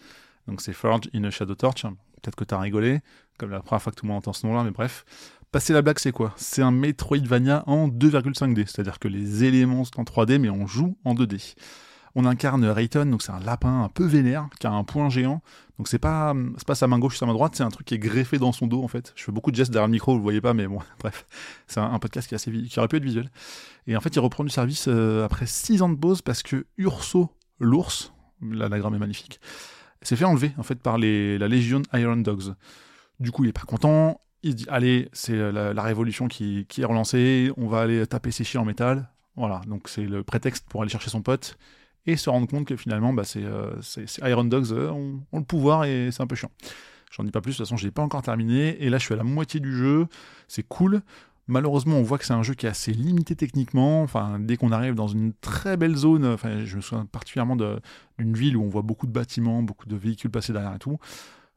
donc 0.46 0.60
c'est 0.60 0.72
Forge 0.72 1.08
in 1.14 1.24
a 1.24 1.30
Shadow 1.30 1.54
Torch. 1.54 1.82
Peut-être 1.82 2.36
que 2.36 2.44
t'as 2.44 2.58
rigolé, 2.58 3.00
comme 3.38 3.50
la 3.50 3.60
première 3.60 3.82
fois 3.82 3.92
que 3.92 3.98
tout 3.98 4.06
le 4.06 4.08
monde 4.08 4.18
entend 4.18 4.32
ce 4.32 4.46
nom-là, 4.46 4.64
mais 4.64 4.70
bref. 4.70 5.04
Passer 5.52 5.72
la 5.72 5.82
blague, 5.82 5.98
c'est 6.00 6.10
quoi? 6.10 6.32
C'est 6.36 6.62
un 6.62 6.72
Metroidvania 6.72 7.62
en 7.68 7.88
2,5D, 7.88 8.66
c'est-à-dire 8.66 8.98
que 8.98 9.06
les 9.06 9.44
éléments 9.44 9.84
sont 9.84 10.00
en 10.00 10.04
3D, 10.04 10.38
mais 10.38 10.50
on 10.50 10.66
joue 10.66 10.96
en 11.04 11.14
2D. 11.14 11.54
On 12.16 12.26
incarne 12.26 12.64
Rayton, 12.64 13.06
donc 13.06 13.22
c'est 13.22 13.32
un 13.32 13.40
lapin 13.40 13.82
un 13.82 13.88
peu 13.88 14.04
vénère, 14.04 14.48
qui 14.60 14.68
a 14.68 14.70
un 14.70 14.84
point 14.84 15.08
géant. 15.08 15.42
Donc 15.78 15.88
c'est 15.88 15.98
pas, 15.98 16.32
c'est 16.56 16.66
pas 16.66 16.76
sa 16.76 16.86
main 16.86 17.00
gauche, 17.00 17.18
sa 17.18 17.26
main 17.26 17.32
droite, 17.32 17.56
c'est 17.56 17.64
un 17.64 17.70
truc 17.70 17.86
qui 17.86 17.94
est 17.94 17.98
greffé 17.98 18.38
dans 18.38 18.52
son 18.52 18.68
dos 18.68 18.84
en 18.84 18.88
fait. 18.88 19.12
Je 19.16 19.24
fais 19.24 19.32
beaucoup 19.32 19.50
de 19.50 19.56
gestes 19.56 19.72
derrière 19.72 19.88
le 19.88 19.92
micro, 19.92 20.12
vous 20.12 20.18
le 20.18 20.22
voyez 20.22 20.40
pas, 20.40 20.54
mais 20.54 20.68
bon, 20.68 20.78
bref. 21.00 21.26
C'est 21.66 21.80
un, 21.80 21.98
podcast 21.98 22.28
qui, 22.28 22.34
est 22.34 22.36
assez, 22.36 22.52
qui 22.52 22.78
aurait 22.78 22.86
pu 22.86 22.96
être 22.96 23.04
visuel. 23.04 23.30
Et 23.88 23.96
en 23.96 24.00
fait, 24.00 24.14
il 24.14 24.20
reprend 24.20 24.44
du 24.44 24.50
service 24.50 24.86
euh, 24.86 25.24
après 25.24 25.46
6 25.46 25.82
ans 25.82 25.88
de 25.88 25.96
pause 25.96 26.22
parce 26.22 26.44
que 26.44 26.66
Urso, 26.78 27.30
l'ours, 27.58 28.12
l'anagramme 28.40 28.94
est 28.94 29.00
magnifique, 29.00 29.40
s'est 30.02 30.16
fait 30.16 30.24
enlever 30.24 30.52
en 30.56 30.62
fait 30.62 30.76
par 30.76 30.98
les, 30.98 31.36
la 31.38 31.48
Légion 31.48 31.82
Iron 31.94 32.16
Dogs. 32.16 32.54
Du 33.18 33.32
coup, 33.32 33.44
il 33.44 33.48
est 33.48 33.52
pas 33.52 33.62
content. 33.62 34.20
Il 34.44 34.52
se 34.52 34.56
dit 34.56 34.66
allez, 34.68 35.08
c'est 35.12 35.36
la, 35.50 35.74
la 35.74 35.82
révolution 35.82 36.28
qui, 36.28 36.66
qui 36.68 36.82
est 36.82 36.84
relancée. 36.84 37.50
On 37.56 37.66
va 37.66 37.80
aller 37.80 38.06
taper 38.06 38.30
ses 38.30 38.44
chiens 38.44 38.60
en 38.60 38.64
métal. 38.64 39.10
Voilà, 39.36 39.62
donc 39.66 39.88
c'est 39.88 40.04
le 40.04 40.22
prétexte 40.22 40.66
pour 40.68 40.82
aller 40.82 40.90
chercher 40.90 41.10
son 41.10 41.20
pote 41.22 41.58
et 42.06 42.16
se 42.16 42.30
rendre 42.30 42.46
compte 42.46 42.66
que 42.66 42.76
finalement, 42.76 43.12
bah, 43.12 43.24
c'est 43.24 43.44
euh, 43.44 43.74
Iron 44.22 44.44
Dogs 44.44 44.72
euh, 44.72 44.90
ont, 44.90 45.22
le 45.32 45.44
pouvoir 45.44 45.84
et 45.84 46.10
c'est 46.10 46.22
un 46.22 46.26
peu 46.26 46.36
chiant. 46.36 46.50
J'en 47.10 47.24
dis 47.24 47.30
pas 47.30 47.40
plus, 47.40 47.52
de 47.52 47.56
toute 47.56 47.66
façon, 47.66 47.76
je 47.76 47.84
l'ai 47.84 47.92
pas 47.92 48.02
encore 48.02 48.22
terminé. 48.22 48.82
Et 48.82 48.90
là, 48.90 48.98
je 48.98 49.04
suis 49.04 49.14
à 49.14 49.16
la 49.16 49.24
moitié 49.24 49.60
du 49.60 49.74
jeu. 49.76 50.06
C'est 50.48 50.66
cool. 50.66 51.02
Malheureusement, 51.46 51.96
on 51.96 52.02
voit 52.02 52.18
que 52.18 52.24
c'est 52.24 52.32
un 52.32 52.42
jeu 52.42 52.54
qui 52.54 52.66
est 52.66 52.70
assez 52.70 52.92
limité 52.92 53.36
techniquement. 53.36 54.02
Enfin, 54.02 54.38
dès 54.40 54.56
qu'on 54.56 54.72
arrive 54.72 54.94
dans 54.94 55.06
une 55.06 55.32
très 55.34 55.76
belle 55.76 55.94
zone, 55.94 56.26
enfin, 56.26 56.64
je 56.64 56.76
me 56.76 56.80
souviens 56.80 57.06
particulièrement 57.06 57.56
d'une 57.56 58.34
ville 58.34 58.56
où 58.56 58.64
on 58.64 58.68
voit 58.68 58.82
beaucoup 58.82 59.06
de 59.06 59.12
bâtiments, 59.12 59.62
beaucoup 59.62 59.86
de 59.86 59.96
véhicules 59.96 60.30
passer 60.30 60.52
derrière 60.52 60.74
et 60.74 60.78
tout. 60.78 60.98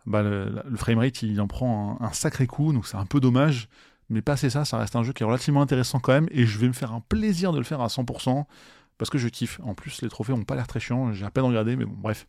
Bah, 0.06 0.22
le, 0.22 0.62
le 0.66 0.78
framerate, 0.78 1.22
il 1.24 1.40
en 1.42 1.48
prend 1.48 1.98
un, 2.02 2.14
sacré 2.14 2.48
coup, 2.48 2.72
donc 2.72 2.86
c'est 2.86 2.98
un 2.98 3.06
peu 3.06 3.20
dommage. 3.20 3.68
Mais 4.10 4.22
passer 4.22 4.50
ça, 4.50 4.64
ça 4.64 4.78
reste 4.78 4.96
un 4.96 5.04
jeu 5.04 5.12
qui 5.12 5.24
est 5.24 5.26
relativement 5.26 5.62
intéressant 5.62 6.00
quand 6.00 6.14
même, 6.14 6.28
et 6.32 6.46
je 6.46 6.58
vais 6.60 6.68
me 6.68 6.74
faire 6.74 6.94
un 6.94 7.02
plaisir 7.02 7.52
de 7.52 7.58
le 7.58 7.66
faire 7.66 7.82
à 7.82 7.88
100%, 7.88 8.46
parce 8.98 9.10
que 9.10 9.18
je 9.18 9.28
kiffe. 9.28 9.60
En 9.64 9.74
plus, 9.74 10.02
les 10.02 10.10
trophées 10.10 10.34
ont 10.34 10.44
pas 10.44 10.56
l'air 10.56 10.68
très 10.68 10.80
chiants, 10.80 11.14
j'ai 11.14 11.26
à 11.26 11.32
peine 11.32 11.46
regardé, 11.46 11.76
mais 11.76 11.86
bon, 11.86 11.96
bref. 11.98 12.28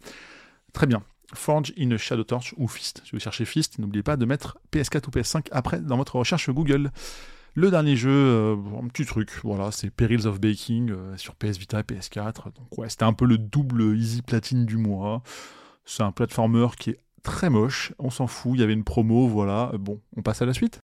Très 0.72 0.86
bien. 0.86 1.02
Forge 1.34 1.72
in 1.78 1.90
a 1.90 1.98
Shadow 1.98 2.24
Torch 2.24 2.54
ou 2.56 2.68
Fist. 2.68 3.02
Si 3.04 3.12
vous 3.12 3.20
cherchez 3.20 3.44
Fist, 3.44 3.78
n'oubliez 3.78 4.02
pas 4.02 4.16
de 4.16 4.24
mettre 4.24 4.58
PS4 4.72 5.08
ou 5.08 5.10
PS5 5.10 5.46
après 5.50 5.80
dans 5.80 5.96
votre 5.96 6.16
recherche 6.16 6.48
Google. 6.50 6.90
Le 7.54 7.70
dernier 7.70 7.96
jeu, 7.96 8.10
euh, 8.10 8.56
un 8.80 8.86
petit 8.88 9.04
truc, 9.04 9.32
voilà, 9.42 9.72
c'est 9.72 9.90
Perils 9.90 10.26
of 10.26 10.40
Baking 10.40 10.90
euh, 10.90 11.16
sur 11.16 11.34
PS 11.34 11.58
Vita 11.58 11.80
et 11.80 11.82
PS4. 11.82 12.52
Donc 12.54 12.78
ouais, 12.78 12.88
c'était 12.88 13.04
un 13.04 13.12
peu 13.12 13.26
le 13.26 13.36
double 13.36 13.96
Easy 13.96 14.22
Platine 14.22 14.64
du 14.64 14.76
mois. 14.76 15.22
C'est 15.84 16.02
un 16.02 16.12
platformer 16.12 16.68
qui 16.78 16.90
est 16.90 16.98
très 17.22 17.50
moche, 17.50 17.92
on 17.98 18.10
s'en 18.10 18.26
fout, 18.26 18.52
il 18.54 18.60
y 18.60 18.62
avait 18.62 18.74
une 18.74 18.84
promo, 18.84 19.26
voilà. 19.26 19.72
Bon, 19.78 20.00
on 20.16 20.22
passe 20.22 20.40
à 20.40 20.46
la 20.46 20.54
suite. 20.54 20.80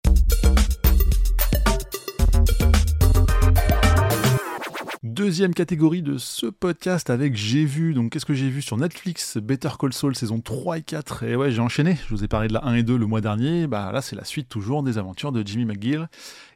Deuxième 5.24 5.54
catégorie 5.54 6.02
de 6.02 6.18
ce 6.18 6.46
podcast 6.46 7.08
avec 7.08 7.36
J'ai 7.36 7.64
vu. 7.64 7.94
Donc, 7.94 8.10
qu'est-ce 8.10 8.26
que 8.26 8.34
j'ai 8.34 8.50
vu 8.50 8.60
sur 8.60 8.76
Netflix? 8.76 9.38
Better 9.38 9.68
Call 9.78 9.92
Saul 9.92 10.16
saison 10.16 10.40
3 10.40 10.78
et 10.78 10.82
4. 10.82 11.22
Et 11.22 11.36
ouais, 11.36 11.52
j'ai 11.52 11.60
enchaîné. 11.60 11.96
Je 12.08 12.12
vous 12.12 12.24
ai 12.24 12.28
parlé 12.28 12.48
de 12.48 12.54
la 12.54 12.64
1 12.64 12.74
et 12.74 12.82
2 12.82 12.98
le 12.98 13.06
mois 13.06 13.20
dernier. 13.20 13.68
Bah 13.68 13.92
là, 13.92 14.02
c'est 14.02 14.16
la 14.16 14.24
suite 14.24 14.48
toujours 14.48 14.82
des 14.82 14.98
aventures 14.98 15.30
de 15.30 15.46
Jimmy 15.46 15.64
McGill. 15.64 16.08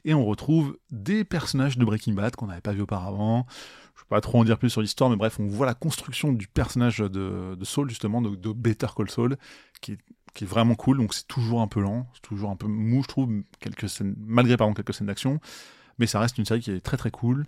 Et 0.04 0.14
on 0.14 0.24
retrouve 0.24 0.76
des 0.90 1.22
personnages 1.22 1.78
de 1.78 1.84
Breaking 1.84 2.14
Bad 2.14 2.34
qu'on 2.34 2.48
n'avait 2.48 2.60
pas 2.60 2.72
vu 2.72 2.80
auparavant. 2.80 3.46
Je 3.94 4.00
ne 4.00 4.04
vais 4.04 4.08
pas 4.08 4.20
trop 4.20 4.40
en 4.40 4.44
dire 4.44 4.58
plus 4.58 4.68
sur 4.68 4.80
l'histoire, 4.80 5.10
mais 5.10 5.16
bref, 5.16 5.38
on 5.38 5.46
voit 5.46 5.66
la 5.66 5.74
construction 5.74 6.32
du 6.32 6.48
personnage 6.48 6.98
de, 6.98 7.56
Saul, 7.62 7.88
justement, 7.88 8.20
de, 8.20 8.34
de 8.34 8.52
Better 8.52 8.88
Call 8.96 9.08
Saul, 9.08 9.36
qui 9.80 9.92
est, 9.92 9.98
qui 10.34 10.42
est 10.42 10.48
vraiment 10.48 10.74
cool. 10.74 10.96
Donc, 10.96 11.14
c'est 11.14 11.28
toujours 11.28 11.60
un 11.60 11.68
peu 11.68 11.80
lent, 11.80 12.08
c'est 12.14 12.22
toujours 12.22 12.50
un 12.50 12.56
peu 12.56 12.66
mou, 12.66 13.04
je 13.04 13.08
trouve, 13.08 13.30
quelques 13.60 13.88
scènes, 13.88 14.16
malgré 14.18 14.56
pardon, 14.56 14.74
quelques 14.74 14.92
scènes 14.92 15.06
d'action. 15.06 15.38
Mais 16.00 16.08
ça 16.08 16.18
reste 16.18 16.36
une 16.36 16.44
série 16.44 16.60
qui 16.60 16.72
est 16.72 16.80
très 16.80 16.96
très 16.96 17.12
cool. 17.12 17.46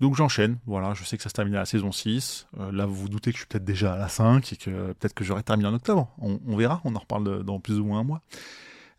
Donc 0.00 0.16
j'enchaîne, 0.16 0.58
voilà, 0.66 0.94
je 0.94 1.04
sais 1.04 1.16
que 1.16 1.22
ça 1.22 1.28
se 1.28 1.34
termine 1.34 1.54
à 1.54 1.60
la 1.60 1.66
saison 1.66 1.92
6. 1.92 2.48
Euh, 2.58 2.72
là, 2.72 2.86
vous 2.86 2.94
vous 2.94 3.08
doutez 3.08 3.30
que 3.30 3.36
je 3.36 3.42
suis 3.42 3.46
peut-être 3.46 3.64
déjà 3.64 3.94
à 3.94 3.98
la 3.98 4.08
5 4.08 4.52
et 4.52 4.56
que 4.56 4.92
peut-être 4.92 5.14
que 5.14 5.24
j'aurai 5.24 5.42
terminé 5.42 5.68
en 5.68 5.74
octobre. 5.74 6.12
On, 6.18 6.56
verra, 6.56 6.80
on 6.84 6.94
en 6.94 6.98
reparle 6.98 7.44
dans 7.44 7.60
plus 7.60 7.78
ou 7.78 7.84
moins 7.84 8.00
un 8.00 8.04
mois. 8.04 8.22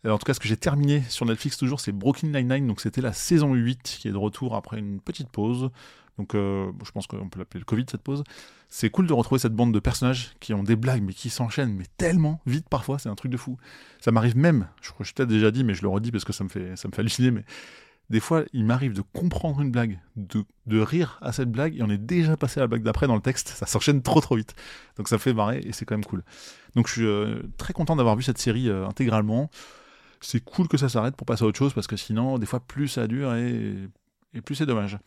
Euh, 0.04 0.10
en 0.10 0.18
tout 0.18 0.24
cas, 0.24 0.34
ce 0.34 0.40
que 0.40 0.48
j'ai 0.48 0.56
terminé 0.56 1.02
sur 1.08 1.26
Netflix 1.26 1.56
toujours, 1.56 1.80
c'est 1.80 1.92
Brooklyn 1.92 2.30
Nine-Nine. 2.30 2.66
Donc 2.66 2.80
c'était 2.80 3.02
la 3.02 3.12
saison 3.12 3.54
8 3.54 3.98
qui 4.00 4.08
est 4.08 4.12
de 4.12 4.16
retour 4.16 4.54
après 4.54 4.78
une 4.78 5.00
petite 5.00 5.28
pause. 5.28 5.70
Donc 6.18 6.34
euh, 6.34 6.72
je 6.84 6.90
pense 6.92 7.06
qu'on 7.06 7.28
peut 7.28 7.38
l'appeler 7.38 7.60
le 7.60 7.64
Covid 7.64 7.84
cette 7.90 8.02
pause. 8.02 8.24
C'est 8.68 8.90
cool 8.90 9.06
de 9.06 9.12
retrouver 9.12 9.38
cette 9.38 9.52
bande 9.52 9.72
de 9.72 9.78
personnages 9.78 10.34
qui 10.40 10.54
ont 10.54 10.62
des 10.62 10.76
blagues 10.76 11.02
mais 11.02 11.12
qui 11.12 11.30
s'enchaînent 11.30 11.74
mais 11.74 11.84
tellement 11.98 12.40
vite 12.46 12.68
parfois, 12.68 12.98
c'est 12.98 13.08
un 13.08 13.14
truc 13.14 13.30
de 13.30 13.36
fou. 13.36 13.58
Ça 14.00 14.10
m'arrive 14.12 14.36
même, 14.36 14.66
je 14.80 14.90
crois 14.90 15.04
que 15.04 15.08
je 15.08 15.14
t'ai 15.14 15.26
déjà 15.26 15.50
dit 15.50 15.62
mais 15.62 15.74
je 15.74 15.82
le 15.82 15.88
redis 15.88 16.10
parce 16.10 16.24
que 16.24 16.32
ça 16.32 16.42
me 16.42 16.48
fait, 16.48 16.74
ça 16.76 16.88
me 16.88 16.92
fait 16.92 17.00
halluciner, 17.00 17.30
mais 17.30 17.44
des 18.08 18.20
fois, 18.20 18.44
il 18.52 18.64
m'arrive 18.64 18.92
de 18.92 19.02
comprendre 19.02 19.60
une 19.60 19.70
blague, 19.70 19.98
de, 20.16 20.80
rire 20.80 21.18
à 21.22 21.32
cette 21.32 21.50
blague, 21.50 21.76
et 21.76 21.82
on 21.82 21.90
est 21.90 21.98
déjà 21.98 22.36
passé 22.36 22.60
à 22.60 22.62
la 22.62 22.66
blague 22.68 22.82
d'après 22.82 23.06
dans 23.06 23.16
le 23.16 23.20
texte. 23.20 23.48
Ça 23.48 23.66
s'enchaîne 23.66 24.02
trop 24.02 24.20
trop 24.20 24.36
vite. 24.36 24.54
Donc 24.96 25.08
ça 25.08 25.18
fait 25.18 25.34
marrer, 25.34 25.60
et 25.64 25.72
c'est 25.72 25.84
quand 25.84 25.94
même 25.94 26.04
cool. 26.04 26.22
Donc 26.74 26.86
je 26.86 26.92
suis 26.92 27.06
euh, 27.06 27.42
très 27.56 27.72
content 27.72 27.96
d'avoir 27.96 28.16
vu 28.16 28.22
cette 28.22 28.38
série 28.38 28.68
euh, 28.68 28.86
intégralement. 28.86 29.50
C'est 30.20 30.44
cool 30.44 30.68
que 30.68 30.76
ça 30.76 30.88
s'arrête 30.88 31.16
pour 31.16 31.26
passer 31.26 31.44
à 31.44 31.46
autre 31.46 31.58
chose, 31.58 31.72
parce 31.74 31.86
que 31.86 31.96
sinon, 31.96 32.38
des 32.38 32.46
fois, 32.46 32.60
plus 32.60 32.88
ça 32.88 33.06
dure, 33.06 33.34
et, 33.34 33.74
et 34.34 34.40
plus 34.40 34.54
c'est 34.54 34.66
dommage. 34.66 34.98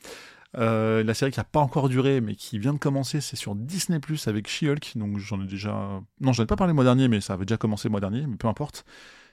Euh, 0.57 1.04
la 1.04 1.13
série 1.13 1.31
qui 1.31 1.40
n'a 1.40 1.44
pas 1.44 1.60
encore 1.60 1.90
duré, 1.90 2.22
mais 2.22 2.36
qui 2.36 2.57
vient 2.57 2.74
de 2.74 2.80
commencer, 2.80 3.22
c'est 3.22 3.36
sur 3.36 3.56
Disney 3.56 4.00
Plus 4.00 4.28
avec 4.28 4.48
She-Hulk. 4.48 4.94
Donc 4.96 5.18
j'en 5.20 5.41
ai 5.41 5.48
déjà. 5.48 6.01
Non, 6.22 6.34
j'en 6.34 6.44
ai 6.44 6.48
pas 6.48 6.56
parlé 6.56 6.72
le 6.72 6.75
mois 6.75 6.84
dernier, 6.84 7.08
mais 7.08 7.22
ça 7.22 7.34
avait 7.34 7.46
déjà 7.46 7.58
commencé 7.58 7.88
le 7.88 7.91
mois 7.91 8.01
dernier, 8.01 8.25
mais 8.27 8.36
peu 8.36 8.48
importe. 8.48 8.86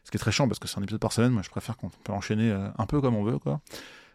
Ce 0.07 0.11
qui 0.13 0.19
est 0.19 0.21
très 0.21 0.31
chiant 0.31 0.47
parce 0.47 0.61
que 0.61 0.69
c'est 0.69 0.79
un 0.79 0.83
épisode 0.85 1.01
par 1.01 1.13
semaine, 1.13 1.33
moi 1.33 1.43
je 1.43 1.51
préfère 1.51 1.77
qu'on 1.77 1.89
peut 1.89 2.13
enchaîner 2.13 2.53
euh, 2.53 2.69
un 2.79 2.87
peu 2.87 3.01
comme 3.01 3.17
on 3.17 3.25
veut. 3.25 3.41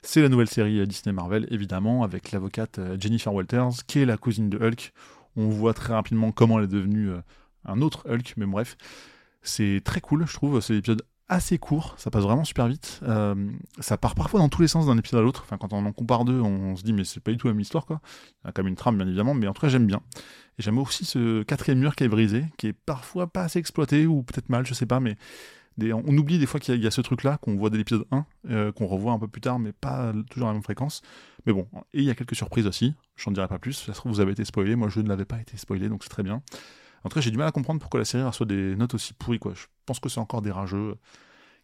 C'est 0.03 0.21
la 0.21 0.29
nouvelle 0.29 0.47
série 0.47 0.79
euh, 0.79 0.85
Disney 0.85 1.11
Marvel, 1.11 1.47
évidemment, 1.51 2.05
avec 2.05 2.31
l'avocate 2.31 2.79
euh, 2.79 2.95
Jennifer 2.97 3.33
Walters, 3.33 3.85
qui 3.87 3.99
est 3.99 4.05
la 4.05 4.15
cousine 4.15 4.49
de 4.49 4.57
Hulk. 4.57 4.93
On 5.35 5.49
voit 5.49 5.73
très 5.73 5.91
rapidement 5.91 6.31
comment 6.31 6.59
elle 6.59 6.63
est 6.63 6.69
devenue 6.69 7.11
un 7.65 7.81
autre 7.81 8.09
Hulk, 8.09 8.35
mais 8.37 8.45
bref. 8.45 8.77
C'est 9.41 9.81
très 9.83 9.99
cool, 9.99 10.25
je 10.25 10.33
trouve. 10.33 10.61
C'est 10.61 10.73
l'épisode 10.73 11.03
assez 11.31 11.57
court, 11.57 11.95
ça 11.97 12.11
passe 12.11 12.23
vraiment 12.23 12.43
super 12.43 12.67
vite. 12.67 12.99
Euh, 13.03 13.49
ça 13.79 13.97
part 13.97 14.15
parfois 14.15 14.41
dans 14.41 14.49
tous 14.49 14.61
les 14.61 14.67
sens 14.67 14.87
d'un 14.87 14.97
épisode 14.97 15.21
à 15.21 15.23
l'autre. 15.23 15.43
Enfin, 15.45 15.57
quand 15.57 15.71
on 15.71 15.85
en 15.85 15.93
compare 15.93 16.25
deux, 16.25 16.39
on 16.39 16.75
se 16.75 16.83
dit, 16.83 16.91
mais 16.91 17.05
c'est 17.05 17.21
pas 17.21 17.31
du 17.31 17.37
tout 17.37 17.47
la 17.47 17.53
même 17.53 17.61
histoire, 17.61 17.85
quoi. 17.85 18.01
Il 18.43 18.47
y 18.47 18.49
a 18.49 18.51
quand 18.51 18.63
même 18.63 18.69
une 18.69 18.75
trame, 18.75 18.97
bien 18.97 19.07
évidemment, 19.07 19.33
mais 19.33 19.47
en 19.47 19.53
tout 19.53 19.61
cas, 19.61 19.69
j'aime 19.69 19.87
bien. 19.87 20.01
Et 20.59 20.61
j'aime 20.61 20.77
aussi 20.77 21.05
ce 21.05 21.41
quatrième 21.43 21.79
mur 21.79 21.95
qui 21.95 22.03
est 22.03 22.09
brisé, 22.09 22.45
qui 22.57 22.67
est 22.67 22.73
parfois 22.73 23.27
pas 23.27 23.43
assez 23.43 23.59
exploité, 23.59 24.05
ou 24.05 24.23
peut-être 24.23 24.49
mal, 24.49 24.65
je 24.65 24.73
sais 24.73 24.85
pas, 24.85 24.99
mais 24.99 25.15
on 25.79 26.17
oublie 26.17 26.37
des 26.37 26.45
fois 26.45 26.59
qu'il 26.59 26.75
y, 26.81 26.87
a 26.87 26.91
ce 26.91 27.01
truc-là, 27.01 27.37
qu'on 27.37 27.55
voit 27.55 27.69
dès 27.69 27.77
l'épisode 27.77 28.05
1, 28.11 28.25
euh, 28.49 28.71
qu'on 28.73 28.85
revoit 28.87 29.13
un 29.13 29.19
peu 29.19 29.29
plus 29.29 29.41
tard, 29.41 29.57
mais 29.57 29.71
pas 29.71 30.13
toujours 30.29 30.49
à 30.49 30.51
la 30.51 30.55
même 30.55 30.63
fréquence. 30.63 31.01
Mais 31.45 31.53
bon, 31.53 31.67
et 31.93 31.99
il 31.99 32.03
y 32.03 32.09
a 32.09 32.15
quelques 32.15 32.35
surprises 32.35 32.67
aussi, 32.67 32.93
j'en 33.15 33.31
dirai 33.31 33.47
pas 33.47 33.57
plus, 33.57 33.73
ça 33.73 33.93
se 33.93 33.97
trouve 33.97 34.11
vous 34.11 34.19
avez 34.19 34.33
été 34.33 34.45
spoilé, 34.45 34.75
moi 34.75 34.89
je 34.89 34.99
ne 34.99 35.07
l'avais 35.07 35.25
pas 35.25 35.39
été 35.39 35.57
spoilé, 35.57 35.89
donc 35.89 36.03
c'est 36.03 36.09
très 36.09 36.23
bien. 36.23 36.43
En 37.03 37.09
tout 37.09 37.15
cas, 37.15 37.21
j'ai 37.21 37.31
du 37.31 37.37
mal 37.37 37.47
à 37.47 37.51
comprendre 37.51 37.79
pourquoi 37.79 37.99
la 37.99 38.05
série 38.05 38.23
reçoit 38.23 38.45
des 38.45 38.75
notes 38.75 38.93
aussi 38.93 39.13
pourries, 39.13 39.39
quoi. 39.39 39.53
Je 39.55 39.65
pense 39.85 39.99
que 39.99 40.09
c'est 40.09 40.19
encore 40.19 40.41
des 40.41 40.51
rageux 40.51 40.95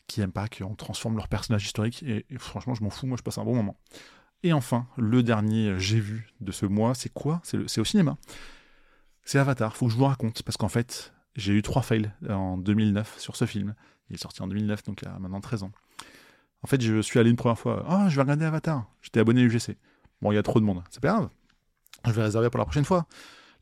qui 0.08 0.22
aiment 0.22 0.32
pas 0.32 0.48
qu'on 0.48 0.76
transforme 0.76 1.18
leur 1.18 1.28
personnage 1.28 1.66
historique, 1.66 2.04
et, 2.04 2.26
franchement, 2.38 2.74
je 2.74 2.84
m'en 2.84 2.90
fous, 2.90 3.08
moi 3.08 3.18
je 3.18 3.24
passe 3.24 3.38
un 3.38 3.44
bon 3.44 3.56
moment. 3.56 3.76
Et 4.44 4.54
enfin, 4.54 4.88
le 4.98 5.24
dernier 5.24 5.78
j'ai 5.80 6.00
vu 6.00 6.34
de 6.40 6.52
ce 6.52 6.66
mois, 6.66 6.96
c'est 6.96 7.12
quoi? 7.12 7.42
C'est 7.44 7.80
au 7.80 7.86
cinéma. 7.86 8.18
C'est 9.24 9.40
Avatar, 9.40 9.76
faut 9.76 9.88
que 9.88 9.92
je 9.92 9.98
vous 9.98 10.06
raconte, 10.06 10.44
parce 10.44 10.58
qu'en 10.58 10.70
fait, 10.70 11.14
j'ai 11.36 11.54
eu 11.54 11.62
trois 11.62 11.82
fails 11.82 12.12
en 12.30 12.58
2009 12.58 13.20
sur 13.20 13.36
ce 13.36 13.46
film. 13.46 13.76
Il 14.10 14.16
est 14.16 14.20
sorti 14.20 14.42
en 14.42 14.48
2009, 14.48 14.84
donc 14.84 15.02
il 15.02 15.06
y 15.06 15.08
a 15.10 15.20
maintenant 15.20 15.42
13 15.42 15.64
ans. 15.64 15.72
En 16.64 16.68
fait, 16.68 16.82
je 16.82 17.02
suis 17.02 17.20
allé 17.20 17.30
une 17.30 17.36
première 17.36 17.60
fois. 17.60 17.86
Ah, 17.88 18.04
oh, 18.06 18.10
je 18.10 18.16
vais 18.16 18.22
regarder 18.22 18.46
Avatar. 18.46 18.86
J'étais 19.02 19.20
abonné 19.20 19.42
à 19.42 19.44
UGC. 19.44 19.78
Bon, 20.22 20.32
il 20.32 20.36
y 20.36 20.38
a 20.38 20.44
trop 20.44 20.60
de 20.60 20.66
monde. 20.66 20.82
C'est 20.90 21.02
pas 21.02 21.10
grave. 21.10 21.30
Je 22.06 22.12
vais 22.12 22.24
réserver 22.24 22.50
pour 22.50 22.58
la 22.58 22.66
prochaine 22.66 22.86
fois. 22.86 23.06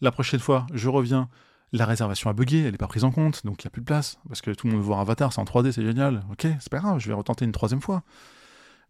La 0.01 0.11
prochaine 0.11 0.39
fois, 0.39 0.67
je 0.73 0.87
reviens. 0.87 1.29
La 1.73 1.85
réservation 1.85 2.29
a 2.29 2.33
bugué, 2.33 2.63
elle 2.63 2.71
n'est 2.71 2.77
pas 2.77 2.87
prise 2.87 3.03
en 3.03 3.11
compte, 3.11 3.45
donc 3.45 3.63
il 3.63 3.67
n'y 3.67 3.69
a 3.69 3.71
plus 3.71 3.81
de 3.81 3.85
place. 3.85 4.19
Parce 4.27 4.41
que 4.41 4.51
tout 4.51 4.67
le 4.67 4.73
monde 4.73 4.81
veut 4.81 4.85
voir 4.85 4.99
Avatar, 4.99 5.33
c'est 5.33 5.41
en 5.41 5.45
3D, 5.45 5.71
c'est 5.71 5.83
génial. 5.83 6.23
Ok, 6.31 6.47
c'est 6.59 6.69
pas 6.69 6.79
grave, 6.79 6.99
je 6.99 7.07
vais 7.07 7.13
retenter 7.13 7.45
une 7.45 7.51
troisième 7.51 7.81
fois. 7.81 8.03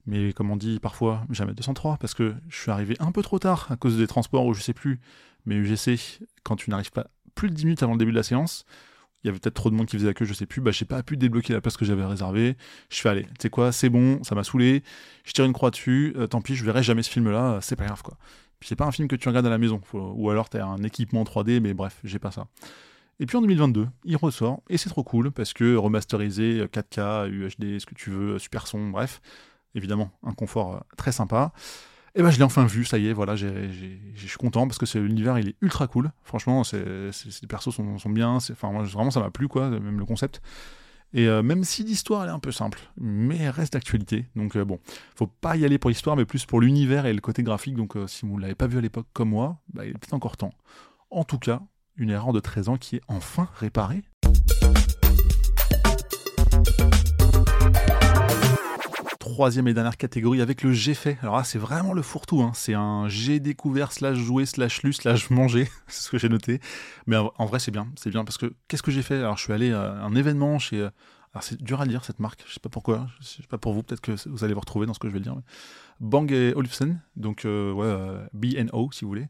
Mais 0.05 0.33
comme 0.33 0.51
on 0.51 0.55
dit 0.55 0.79
parfois, 0.79 1.25
jamais 1.31 1.53
203, 1.53 1.97
parce 1.97 2.13
que 2.13 2.35
je 2.49 2.57
suis 2.59 2.71
arrivé 2.71 2.95
un 2.99 3.11
peu 3.11 3.23
trop 3.23 3.39
tard 3.39 3.67
à 3.71 3.75
cause 3.75 3.97
des 3.97 4.07
transports 4.07 4.45
ou 4.45 4.53
je 4.53 4.61
sais 4.61 4.73
plus. 4.73 4.99
Mais 5.45 5.55
UGC, 5.55 6.19
quand 6.43 6.55
tu 6.55 6.69
n'arrives 6.69 6.91
pas 6.91 7.07
plus 7.33 7.49
de 7.49 7.55
10 7.55 7.65
minutes 7.65 7.83
avant 7.83 7.93
le 7.93 7.99
début 7.99 8.11
de 8.11 8.17
la 8.17 8.23
séance, 8.23 8.65
il 9.23 9.27
y 9.27 9.29
avait 9.29 9.39
peut-être 9.39 9.55
trop 9.55 9.71
de 9.71 9.75
monde 9.75 9.87
qui 9.87 9.97
faisait 9.97 10.07
la 10.07 10.13
queue, 10.13 10.25
je 10.25 10.33
sais 10.33 10.45
plus, 10.45 10.61
bah 10.61 10.69
j'ai 10.69 10.85
pas 10.85 11.01
pu 11.01 11.17
débloquer 11.17 11.53
la 11.53 11.61
place 11.61 11.77
que 11.77 11.85
j'avais 11.85 12.05
réservée. 12.05 12.55
Je 12.91 13.01
fais 13.01 13.09
allez, 13.09 13.23
tu 13.23 13.29
sais 13.41 13.49
quoi, 13.49 13.71
c'est 13.71 13.89
bon, 13.89 14.23
ça 14.23 14.35
m'a 14.35 14.43
saoulé, 14.43 14.83
je 15.23 15.33
tire 15.33 15.45
une 15.45 15.53
croix 15.53 15.71
dessus, 15.71 16.13
euh, 16.15 16.27
tant 16.27 16.41
pis, 16.41 16.55
je 16.55 16.63
verrai 16.63 16.83
jamais 16.83 17.01
ce 17.01 17.09
film-là, 17.09 17.57
c'est 17.61 17.75
pas 17.75 17.85
grave 17.85 18.03
quoi. 18.03 18.17
C'est 18.65 18.75
pas 18.75 18.85
un 18.85 18.91
film 18.91 19.07
que 19.07 19.15
tu 19.15 19.27
regardes 19.27 19.45
à 19.45 19.51
la 19.51 19.59
maison, 19.59 19.79
ou 19.93 20.29
alors 20.29 20.49
t'as 20.49 20.65
un 20.65 20.81
équipement 20.83 21.23
3D, 21.23 21.59
mais 21.59 21.73
bref, 21.73 21.99
j'ai 22.03 22.17
pas 22.17 22.31
ça. 22.31 22.47
Et 23.19 23.27
puis 23.27 23.37
en 23.37 23.41
2022, 23.41 23.87
il 24.05 24.17
ressort, 24.17 24.61
et 24.69 24.77
c'est 24.77 24.89
trop 24.89 25.03
cool, 25.03 25.31
parce 25.31 25.53
que 25.53 25.75
remasterisé, 25.75 26.65
4K, 26.65 27.29
UHD, 27.29 27.79
ce 27.79 27.85
que 27.85 27.93
tu 27.93 28.09
veux, 28.09 28.39
super 28.39 28.65
son, 28.65 28.89
bref, 28.89 29.21
évidemment, 29.75 30.11
un 30.23 30.33
confort 30.33 30.75
euh, 30.75 30.79
très 30.97 31.11
sympa. 31.11 31.53
Et 32.15 32.23
ben 32.23 32.31
je 32.31 32.37
l'ai 32.37 32.43
enfin 32.43 32.65
vu, 32.65 32.85
ça 32.85 32.97
y 32.97 33.07
est, 33.07 33.13
voilà, 33.13 33.35
je 33.35 33.47
suis 34.15 34.37
content 34.37 34.67
parce 34.67 34.77
que 34.77 34.97
l'univers 34.97 35.37
il 35.37 35.49
est 35.49 35.55
ultra 35.61 35.85
cool. 35.87 36.11
Franchement, 36.23 36.63
c'est, 36.63 36.81
les 36.81 37.47
persos 37.47 37.75
sont, 37.75 37.97
sont 37.97 38.09
bien, 38.09 38.35
enfin 38.35 38.71
moi 38.71 38.83
vraiment 38.83 39.11
ça 39.11 39.19
m'a 39.19 39.31
plu 39.31 39.49
quoi, 39.49 39.69
même 39.69 39.99
le 39.99 40.05
concept. 40.05 40.41
Et 41.17 41.27
euh, 41.29 41.41
même 41.41 41.63
si 41.63 41.83
l'histoire 41.83 42.25
est 42.25 42.29
un 42.29 42.39
peu 42.39 42.51
simple, 42.51 42.79
mais 42.97 43.37
elle 43.37 43.49
reste 43.49 43.73
d'actualité. 43.73 44.25
Donc 44.35 44.57
euh, 44.57 44.65
bon, 44.65 44.79
faut 45.15 45.27
pas 45.27 45.55
y 45.55 45.63
aller 45.63 45.77
pour 45.77 45.89
l'histoire, 45.89 46.17
mais 46.17 46.25
plus 46.25 46.45
pour 46.45 46.59
l'univers 46.59 47.05
et 47.05 47.13
le 47.13 47.21
côté 47.21 47.41
graphique. 47.41 47.75
Donc 47.75 47.95
si 48.07 48.25
vous 48.25 48.35
ne 48.35 48.41
l'avez 48.41 48.55
pas 48.55 48.67
vu 48.67 48.77
à 48.77 48.81
l'époque 48.81 49.07
comme 49.13 49.29
moi, 49.29 49.57
bah, 49.73 49.85
il 49.85 49.91
est 49.91 49.93
peut-être 49.93 50.13
encore 50.13 50.35
temps. 50.35 50.53
En 51.09 51.23
tout 51.23 51.39
cas, 51.39 51.61
une 51.95 52.09
erreur 52.09 52.33
de 52.33 52.41
13 52.41 52.69
ans 52.69 52.77
qui 52.77 52.97
est 52.97 53.01
enfin 53.07 53.47
réparée. 53.55 54.03
Troisième 59.33 59.67
et 59.67 59.73
dernière 59.73 59.97
catégorie 59.97 60.39
avec 60.39 60.61
le 60.61 60.71
j'ai 60.71 60.93
fait. 60.93 61.17
Alors 61.21 61.37
là, 61.37 61.43
c'est 61.43 61.57
vraiment 61.57 61.93
le 61.93 62.03
fourre-tout. 62.03 62.41
Hein. 62.41 62.51
C'est 62.53 62.75
un 62.75 63.07
j'ai 63.07 63.39
découvert 63.39 63.91
slash 63.91 64.17
joué 64.17 64.45
slash 64.45 64.83
lu 64.83 64.93
slash 64.93 65.31
mangé. 65.31 65.67
c'est 65.87 66.03
ce 66.03 66.09
que 66.11 66.17
j'ai 66.19 66.29
noté. 66.29 66.59
Mais 67.07 67.17
en 67.17 67.45
vrai, 67.45 67.59
c'est 67.59 67.71
bien. 67.71 67.87
C'est 67.95 68.11
bien 68.11 68.23
parce 68.23 68.37
que 68.37 68.53
qu'est-ce 68.67 68.83
que 68.83 68.91
j'ai 68.91 69.01
fait? 69.01 69.15
Alors, 69.15 69.37
je 69.37 69.43
suis 69.43 69.53
allé 69.53 69.71
à 69.71 69.93
un 70.03 70.13
événement 70.13 70.59
chez. 70.59 70.79
Euh, 70.79 70.89
alors, 71.33 71.43
c'est 71.43 71.61
dur 71.61 71.81
à 71.81 71.85
lire 71.85 72.05
cette 72.05 72.19
marque. 72.19 72.43
Je 72.47 72.53
sais 72.53 72.59
pas 72.59 72.69
pourquoi. 72.69 73.07
Je 73.19 73.25
sais 73.25 73.43
pas 73.49 73.57
pour 73.57 73.73
vous. 73.73 73.81
Peut-être 73.81 74.01
que 74.01 74.13
vous 74.29 74.43
allez 74.43 74.53
vous 74.53 74.59
retrouver 74.59 74.85
dans 74.85 74.93
ce 74.93 74.99
que 74.99 75.07
je 75.07 75.13
vais 75.13 75.19
dire. 75.19 75.35
Bang 75.99 76.31
et 76.31 76.53
Olufsen. 76.55 77.01
Donc, 77.15 77.45
euh, 77.45 77.73
euh, 77.79 78.27
BNO 78.33 78.91
si 78.91 79.05
vous 79.05 79.09
voulez. 79.09 79.27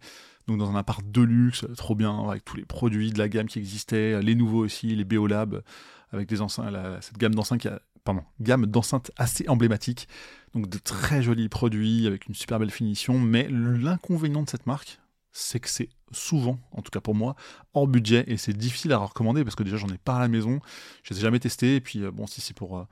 Donc, 0.47 0.57
dans 0.57 0.69
un 0.69 0.75
appart 0.75 1.09
de 1.09 1.21
luxe, 1.21 1.65
trop 1.77 1.95
bien, 1.95 2.27
avec 2.29 2.43
tous 2.43 2.57
les 2.57 2.65
produits 2.65 3.11
de 3.11 3.17
la 3.17 3.29
gamme 3.29 3.47
qui 3.47 3.59
existaient, 3.59 4.21
les 4.21 4.35
nouveaux 4.35 4.65
aussi, 4.65 4.93
les 4.93 5.05
Beolab, 5.05 5.63
avec 6.11 6.27
des 6.27 6.41
enceintes, 6.41 6.75
cette 6.99 7.17
gamme 7.17 7.33
d'enceintes 7.33 7.61
qui 7.61 7.69
a 7.69 7.79
pardon, 8.05 8.23
gamme 8.39 8.65
d'enceintes 8.65 9.11
assez 9.17 9.49
emblématique. 9.49 10.07
Donc 10.53 10.69
de 10.69 10.77
très 10.77 11.21
jolis 11.21 11.49
produits 11.49 12.07
avec 12.07 12.27
une 12.27 12.35
super 12.35 12.59
belle 12.59 12.71
finition. 12.71 13.19
Mais 13.19 13.49
l'inconvénient 13.49 14.43
de 14.43 14.49
cette 14.49 14.67
marque, 14.67 15.01
c'est 15.33 15.59
que 15.59 15.69
c'est 15.69 15.89
souvent, 16.11 16.59
en 16.71 16.81
tout 16.81 16.91
cas 16.91 17.01
pour 17.01 17.15
moi, 17.15 17.35
hors 17.73 17.87
budget 17.87 18.23
et 18.27 18.37
c'est 18.37 18.53
difficile 18.53 18.93
à 18.93 18.97
recommander 18.99 19.43
parce 19.43 19.55
que 19.55 19.63
déjà 19.63 19.75
j'en 19.75 19.89
ai 19.89 19.97
pas 19.97 20.15
à 20.15 20.19
la 20.19 20.29
maison, 20.29 20.61
je 21.03 21.13
les 21.13 21.19
ai 21.19 21.23
jamais 21.23 21.39
testés 21.39 21.75
et 21.75 21.81
puis 21.81 22.03
euh, 22.03 22.11
bon 22.11 22.25
si 22.25 22.39
c'est 22.39 22.55
pour 22.55 22.77
euh, 22.77 22.87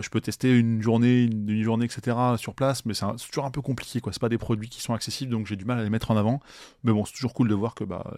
je 0.00 0.08
peux 0.08 0.20
tester 0.20 0.56
une 0.56 0.82
journée, 0.82 1.24
une 1.24 1.46
demi-journée, 1.46 1.84
etc. 1.84 2.16
sur 2.36 2.54
place, 2.54 2.84
mais 2.86 2.94
c'est 2.94 3.06
toujours 3.28 3.44
un 3.44 3.50
peu 3.50 3.62
compliqué. 3.62 4.00
quoi. 4.00 4.12
C'est 4.12 4.20
pas 4.20 4.28
des 4.28 4.38
produits 4.38 4.68
qui 4.68 4.80
sont 4.80 4.94
accessibles, 4.94 5.32
donc 5.32 5.46
j'ai 5.46 5.56
du 5.56 5.64
mal 5.64 5.78
à 5.78 5.82
les 5.82 5.90
mettre 5.90 6.10
en 6.10 6.16
avant. 6.16 6.40
Mais 6.84 6.92
bon, 6.92 7.04
c'est 7.04 7.14
toujours 7.14 7.34
cool 7.34 7.48
de 7.48 7.54
voir 7.54 7.74
que 7.74 7.84
bah 7.84 8.16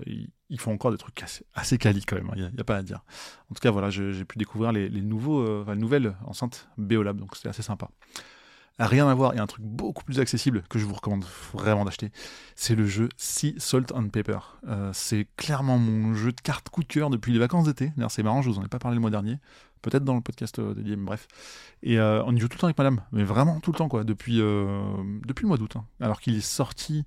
font 0.58 0.72
encore 0.72 0.90
des 0.90 0.98
trucs 0.98 1.22
assez, 1.22 1.44
assez 1.54 1.78
quali 1.78 2.04
quand 2.04 2.16
même. 2.16 2.30
Il 2.36 2.42
hein. 2.42 2.50
n'y 2.54 2.60
a, 2.60 2.64
pas 2.64 2.76
à 2.76 2.82
dire. 2.82 3.04
En 3.50 3.54
tout 3.54 3.60
cas, 3.60 3.70
voilà, 3.70 3.90
j'ai 3.90 4.24
pu 4.24 4.38
découvrir 4.38 4.72
les, 4.72 4.88
nouveaux, 4.90 5.40
euh, 5.40 5.64
les 5.68 5.76
nouvelles 5.76 6.14
enceintes 6.24 6.68
Beolab, 6.78 7.18
donc 7.18 7.36
c'est 7.36 7.48
assez 7.48 7.62
sympa. 7.62 7.88
Rien 8.78 9.06
à 9.06 9.14
voir, 9.14 9.34
et 9.34 9.38
un 9.38 9.46
truc 9.46 9.64
beaucoup 9.64 10.02
plus 10.02 10.18
accessible 10.18 10.64
que 10.68 10.78
je 10.78 10.86
vous 10.86 10.94
recommande 10.94 11.24
vraiment 11.52 11.84
d'acheter, 11.84 12.10
c'est 12.56 12.74
le 12.74 12.86
jeu 12.86 13.10
Sea 13.16 13.54
Salt 13.58 13.92
and 13.94 14.08
Paper. 14.08 14.38
Euh, 14.66 14.90
c'est 14.94 15.28
clairement 15.36 15.78
mon 15.78 16.14
jeu 16.14 16.32
de 16.32 16.40
cartes 16.40 16.68
coup 16.70 16.82
de 16.82 16.88
cœur 16.88 17.10
depuis 17.10 17.32
les 17.32 17.38
vacances 17.38 17.66
d'été. 17.66 17.92
D'ailleurs, 17.96 18.10
c'est 18.10 18.22
marrant, 18.22 18.40
je 18.42 18.50
vous 18.50 18.58
en 18.58 18.64
ai 18.64 18.68
pas 18.68 18.78
parlé 18.78 18.96
le 18.96 19.00
mois 19.00 19.10
dernier 19.10 19.38
peut-être 19.82 20.04
dans 20.04 20.14
le 20.14 20.20
podcast 20.20 20.60
euh, 20.60 20.74
dédié, 20.74 20.94
mais 20.94 21.04
bref. 21.04 21.26
Et 21.82 21.98
euh, 21.98 22.22
on 22.24 22.36
y 22.36 22.38
joue 22.38 22.46
tout 22.46 22.54
le 22.54 22.60
temps 22.60 22.66
avec 22.68 22.78
madame, 22.78 23.00
mais 23.10 23.24
vraiment 23.24 23.58
tout 23.58 23.72
le 23.72 23.78
temps, 23.78 23.88
quoi, 23.88 24.04
depuis, 24.04 24.36
depuis 24.36 25.42
le 25.42 25.48
mois 25.48 25.56
d'août. 25.56 25.74
Hein. 25.74 25.84
Alors 26.00 26.20
qu'il 26.20 26.36
est 26.36 26.40
sorti, 26.40 27.04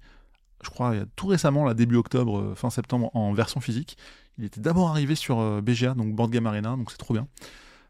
je 0.61 0.69
crois, 0.69 0.93
tout 1.15 1.27
récemment, 1.27 1.63
là, 1.63 1.73
début 1.73 1.95
octobre, 1.95 2.53
fin 2.57 2.69
septembre, 2.69 3.11
en 3.13 3.31
version 3.31 3.61
physique. 3.61 3.97
Il 4.37 4.43
était 4.43 4.59
d'abord 4.59 4.89
arrivé 4.89 5.15
sur 5.15 5.61
BGA, 5.61 5.93
donc 5.93 6.13
Board 6.15 6.31
Game 6.31 6.45
Arena, 6.47 6.75
donc 6.75 6.91
c'est 6.91 6.97
trop 6.97 7.13
bien. 7.13 7.29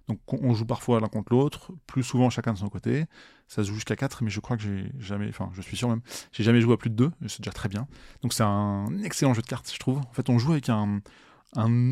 Donc 0.08 0.20
on 0.32 0.54
joue 0.54 0.66
parfois 0.66 1.00
l'un 1.00 1.08
contre 1.08 1.34
l'autre, 1.34 1.72
plus 1.88 2.04
souvent 2.04 2.30
chacun 2.30 2.54
de 2.54 2.60
son 2.60 2.70
côté. 2.70 3.06
Ça 3.48 3.64
se 3.64 3.70
joue 3.70 3.76
jusqu'à 3.76 3.96
4, 3.96 4.24
mais 4.24 4.30
je 4.30 4.40
crois 4.40 4.58
que 4.58 4.64
j'ai 4.64 4.92
jamais, 5.00 5.30
enfin 5.30 5.50
je 5.54 5.62
suis 5.62 5.78
sûr 5.78 5.88
même, 5.88 6.02
j'ai 6.32 6.44
jamais 6.44 6.62
joué 6.62 6.74
à 6.74 6.78
plus 6.78 6.90
de 6.90 6.96
2, 6.96 7.12
c'est 7.28 7.42
déjà 7.42 7.52
très 7.52 7.70
bien. 7.70 7.88
Donc 8.22 8.34
c'est 8.34 8.44
un 8.44 8.88
excellent 9.04 9.34
jeu 9.34 9.42
de 9.42 9.48
cartes, 9.48 9.72
je 9.72 9.80
trouve. 9.80 10.00
En 10.00 10.14
fait, 10.14 10.30
on 10.30 10.40
joue 10.40 10.52
avec 10.52 10.70
un, 10.70 11.02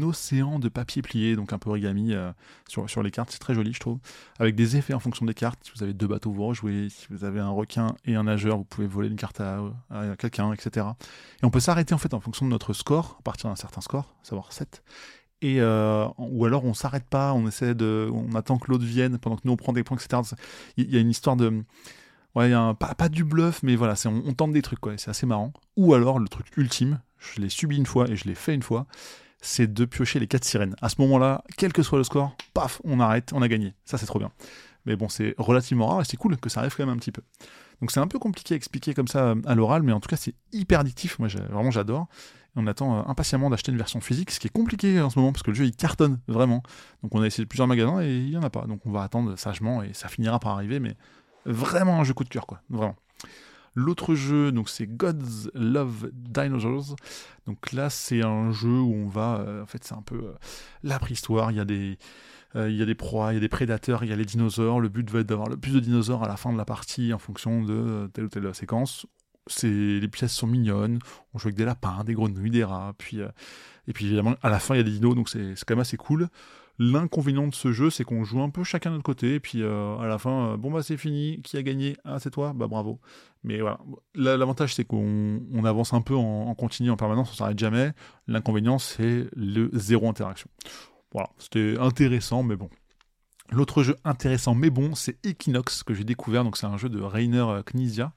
océan 0.02 0.60
de 0.60 0.68
papier 0.68 1.02
plié, 1.02 1.36
donc 1.36 1.54
un 1.54 1.60
peu 1.60 1.70
origami 1.70 2.14
euh, 2.14 2.32
sur, 2.68 3.04
les 3.04 3.12
cartes. 3.12 3.32
C'est 3.32 3.40
très 3.40 3.54
joli, 3.54 3.72
je 3.72 3.80
trouve. 3.80 4.00
Avec 4.40 4.56
des 4.56 4.76
effets 4.76 4.94
en 4.94 5.00
fonction 5.00 5.26
des 5.26 5.34
cartes. 5.34 5.60
Si 5.64 5.72
vous 5.74 5.84
avez 5.84 5.94
deux 5.94 6.08
bateaux, 6.08 6.34
vous 6.34 6.46
rejouez. 6.46 6.90
Si 6.90 7.08
vous 7.10 7.24
avez 7.24 7.40
un 7.40 7.50
requin 7.50 7.96
et 8.04 8.16
un 8.16 8.24
nageur, 8.24 8.58
vous 8.58 8.66
pouvez 8.66 8.88
voler 8.88 9.08
une 9.08 9.16
carte 9.16 9.40
à, 9.40 9.62
quelqu'un, 10.18 10.52
etc. 10.52 10.88
Et 11.42 11.46
on 11.46 11.50
peut 11.50 11.62
s'arrêter 11.62 11.94
en 11.94 11.98
fait 11.98 12.14
en 12.14 12.20
fonction 12.20 12.46
de 12.46 12.52
notre 12.52 12.74
score, 12.74 13.16
à 13.20 13.22
partir 13.22 13.50
d'un 13.50 13.56
certain 13.56 13.80
score, 13.80 14.14
à 14.24 14.26
savoir 14.26 14.52
7. 14.52 14.84
Euh, 15.44 16.08
ou 16.18 16.46
alors 16.46 16.66
on 16.66 16.74
s'arrête 16.74 17.06
pas, 17.06 17.34
on 17.34 17.48
essaie 17.48 17.76
de, 17.76 18.10
on 18.14 18.36
attend 18.36 18.58
que 18.58 18.72
l'autre 18.72 18.86
vienne 18.86 19.18
pendant 19.18 19.36
que 19.36 19.42
nous 19.46 19.54
on 19.54 19.58
prend 19.58 19.74
des 19.74 19.84
points, 19.84 19.98
etc. 19.98 20.36
Il 20.78 20.94
y 20.94 20.98
a 20.98 21.00
une 21.00 21.10
histoire 21.10 21.36
de, 21.36 21.64
ouais, 22.36 22.52
pas, 22.98 23.10
du 23.10 23.24
bluff, 23.24 23.62
mais 23.64 23.76
voilà, 23.76 23.96
on, 24.06 24.24
on, 24.26 24.34
tente 24.34 24.54
des 24.54 24.62
trucs 24.62 24.80
c'est 24.98 25.10
assez 25.10 25.26
marrant. 25.26 25.52
Ou 25.76 25.94
alors 25.94 26.20
le 26.20 26.28
truc 26.28 26.48
ultime, 26.58 27.00
je 27.18 27.42
l'ai 27.42 27.50
subi 27.50 27.78
une 27.78 27.86
fois 27.86 28.10
et 28.10 28.16
je 28.16 28.26
l'ai 28.26 28.36
fait 28.36 28.54
une 28.54 28.64
fois, 28.64 28.86
c'est 29.42 29.72
de 29.72 29.86
piocher 29.86 30.20
les 30.20 30.28
quatre 30.28 30.46
sirènes. 30.46 30.76
À 30.82 30.90
ce 30.90 30.96
moment-là, 31.00 31.44
quel 31.58 31.74
que 31.74 31.84
soit 31.84 31.98
le 31.98 32.04
score, 32.04 32.36
paf, 32.54 32.82
on 32.84 33.00
arrête, 33.00 33.32
on 33.34 33.42
a 33.42 33.48
gagné. 33.48 33.74
Ça, 33.86 33.98
c'est 33.98 34.06
trop 34.06 34.20
bien. 34.20 34.32
Mais 34.86 34.96
bon, 34.96 35.10
c'est 35.10 35.36
relativement 35.38 35.88
rare 35.88 36.02
et 36.02 36.06
c'est 36.06 36.18
cool 36.18 36.38
que 36.38 36.50
ça 36.50 36.62
arrive 36.62 36.76
quand 36.76 36.86
même 36.86 36.96
un 36.96 37.00
petit 37.00 37.12
peu. 37.12 37.22
Donc 37.82 37.92
c'est 37.92 38.00
un 38.00 38.08
peu 38.08 38.20
compliqué 38.20 38.54
à 38.54 38.58
expliquer 38.58 38.94
comme 38.94 39.08
ça 39.08 39.30
euh, 39.30 39.36
à 39.46 39.56
l'oral, 39.56 39.84
mais 39.84 39.92
en 39.92 40.00
tout 40.00 40.10
cas, 40.10 40.16
c'est 40.16 40.36
hyper 40.52 40.80
addictif. 40.80 41.20
Moi, 41.20 41.28
vraiment, 41.28 41.72
j'adore. 41.72 42.08
On 42.56 42.68
attend 42.68 42.98
euh, 42.98 43.02
impatiemment 43.08 43.50
d'acheter 43.50 43.72
une 43.72 43.78
version 43.78 44.00
physique, 44.00 44.32
ce 44.32 44.40
qui 44.40 44.48
est 44.48 44.54
compliqué 44.54 45.02
en 45.02 45.10
ce 45.10 45.18
moment 45.18 45.32
parce 45.32 45.44
que 45.44 45.52
le 45.52 45.56
jeu 45.56 45.66
il 45.66 45.76
cartonne 45.76 46.20
vraiment. 46.28 46.62
Donc 47.02 47.16
on 47.16 47.22
a 47.22 47.26
essayé 47.26 47.46
plusieurs 47.46 47.68
magasins 47.68 48.02
et 48.02 48.16
il 48.16 48.30
n'y 48.30 48.38
en 48.38 48.44
a 48.44 48.50
pas. 48.50 48.66
Donc 48.66 48.82
on 48.86 48.92
va 48.92 49.04
attendre 49.04 49.36
sagement 49.38 49.82
et 49.82 49.94
ça 49.94 50.08
finira 50.08 50.40
par 50.40 50.54
arriver, 50.54 50.80
mais 50.80 50.96
vraiment 51.46 52.00
un 52.00 52.04
jeu 52.04 52.14
coup 52.14 52.24
de 52.24 52.30
cœur, 52.30 52.46
quoi. 52.46 52.62
Vraiment. 52.70 52.96
L'autre 53.76 54.14
jeu, 54.14 54.52
donc 54.52 54.70
c'est 54.70 54.86
Gods 54.86 55.50
Love 55.56 56.12
Dinosaurs. 56.14 56.96
Donc 57.48 57.72
là, 57.72 57.90
c'est 57.90 58.22
un 58.22 58.52
jeu 58.52 58.70
où 58.70 58.94
on 58.94 59.08
va, 59.08 59.40
euh, 59.40 59.64
en 59.64 59.66
fait, 59.66 59.84
c'est 59.84 59.96
un 59.96 60.04
peu 60.04 60.16
euh, 60.16 60.34
la 60.84 61.00
préhistoire. 61.00 61.50
Il 61.50 61.58
y 61.58 61.60
a 61.60 61.66
des, 61.66 61.98
il 62.56 62.76
y 62.76 62.84
a 62.84 62.86
des 62.86 62.94
proies, 62.94 63.32
il 63.32 63.36
y 63.36 63.38
a 63.38 63.40
des 63.40 63.50
prédateurs, 63.50 64.04
il 64.04 64.12
y 64.12 64.14
a 64.14 64.16
les 64.16 64.26
dinosaures. 64.26 64.80
Le 64.80 64.90
but 64.90 65.10
va 65.10 65.22
être 65.22 65.28
d'avoir 65.28 65.50
le 65.50 65.58
plus 65.58 65.72
de 65.74 65.80
dinosaures 65.80 66.24
à 66.24 66.28
la 66.28 66.38
fin 66.38 66.54
de 66.54 66.58
la 66.58 66.66
partie 66.66 67.14
en 67.14 67.18
fonction 67.18 67.64
de 67.64 68.12
telle 68.14 68.26
ou 68.26 68.30
telle 68.30 68.54
séquence. 68.54 69.08
Les 69.64 70.08
pièces 70.08 70.34
sont 70.34 70.48
mignonnes. 70.48 71.00
On 71.34 71.40
joue 71.40 71.48
avec 71.48 71.58
des 71.58 71.66
lapins, 71.66 72.04
des 72.04 72.14
grenouilles, 72.14 72.52
des 72.52 72.64
rats. 72.64 72.94
Puis, 72.98 73.20
et 73.88 73.94
puis 73.94 74.06
évidemment, 74.06 74.36
à 74.42 74.50
la 74.50 74.60
fin, 74.60 74.76
il 74.76 74.78
y 74.78 74.82
a 74.82 74.84
des 74.84 74.92
dinos, 74.92 75.16
donc 75.16 75.30
c'est, 75.30 75.54
quand 75.66 75.76
même 75.76 75.80
assez 75.80 75.98
cool. 75.98 76.30
L'inconvénient 76.80 77.48
de 77.48 77.54
ce 77.54 77.72
jeu, 77.72 77.90
c'est 77.90 78.04
qu'on 78.04 78.24
joue 78.24 78.42
un 78.42 78.50
peu 78.50 78.64
chacun 78.64 78.90
de 78.90 78.96
notre 78.96 79.06
côté, 79.06 79.36
et 79.36 79.40
puis 79.40 79.62
euh, 79.62 79.96
à 79.98 80.08
la 80.08 80.18
fin, 80.18 80.54
euh, 80.54 80.58
bon 80.58 80.72
bah 80.72 80.82
c'est 80.82 80.98
fini, 80.98 81.40
qui 81.44 81.56
a 81.56 81.62
gagné? 81.62 81.96
Ah 82.04 82.18
c'est 82.20 82.32
toi? 82.32 82.54
Bah 82.56 82.68
bravo. 82.68 83.00
Mais 83.44 83.60
voilà, 83.62 83.80
l'avantage 84.16 84.74
c'est 84.74 84.84
qu'on 84.84 85.66
avance 85.66 85.94
un 85.94 86.02
peu 86.02 86.16
en, 86.16 86.54
continu 86.56 86.90
en 86.90 86.98
permanence, 86.98 87.32
on 87.32 87.36
s'arrête 87.36 87.60
jamais. 87.60 87.92
L'inconvénient 88.28 88.80
c'est 88.80 89.28
le 89.36 89.70
zéro 89.74 90.10
interaction. 90.10 90.50
Voilà, 91.12 91.30
c'était 91.38 91.76
intéressant, 91.80 92.42
mais 92.42 92.56
bon. 92.56 92.70
L'autre 93.52 93.84
jeu 93.84 93.96
intéressant 94.04 94.56
mais 94.56 94.72
bon, 94.72 94.96
c'est 94.96 95.24
Equinox 95.24 95.84
que 95.84 95.94
j'ai 95.94 96.06
découvert, 96.06 96.44
donc 96.44 96.58
c'est 96.58 96.66
un 96.66 96.78
jeu 96.78 96.90
de 96.90 97.00
Rainer 97.02 97.38
euh, 97.38 97.62
Knizia 97.62 98.14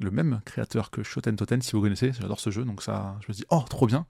le 0.00 0.10
même 0.10 0.40
créateur 0.44 0.90
que 0.90 1.02
Shoten 1.02 1.36
Toten, 1.36 1.62
si 1.62 1.72
vous 1.72 1.82
connaissez, 1.82 2.12
j'adore 2.12 2.40
ce 2.40 2.50
jeu, 2.50 2.64
donc 2.64 2.82
ça, 2.82 3.18
je 3.20 3.30
me 3.30 3.36
dis, 3.36 3.44
oh, 3.50 3.64
trop 3.68 3.86
bien. 3.86 4.06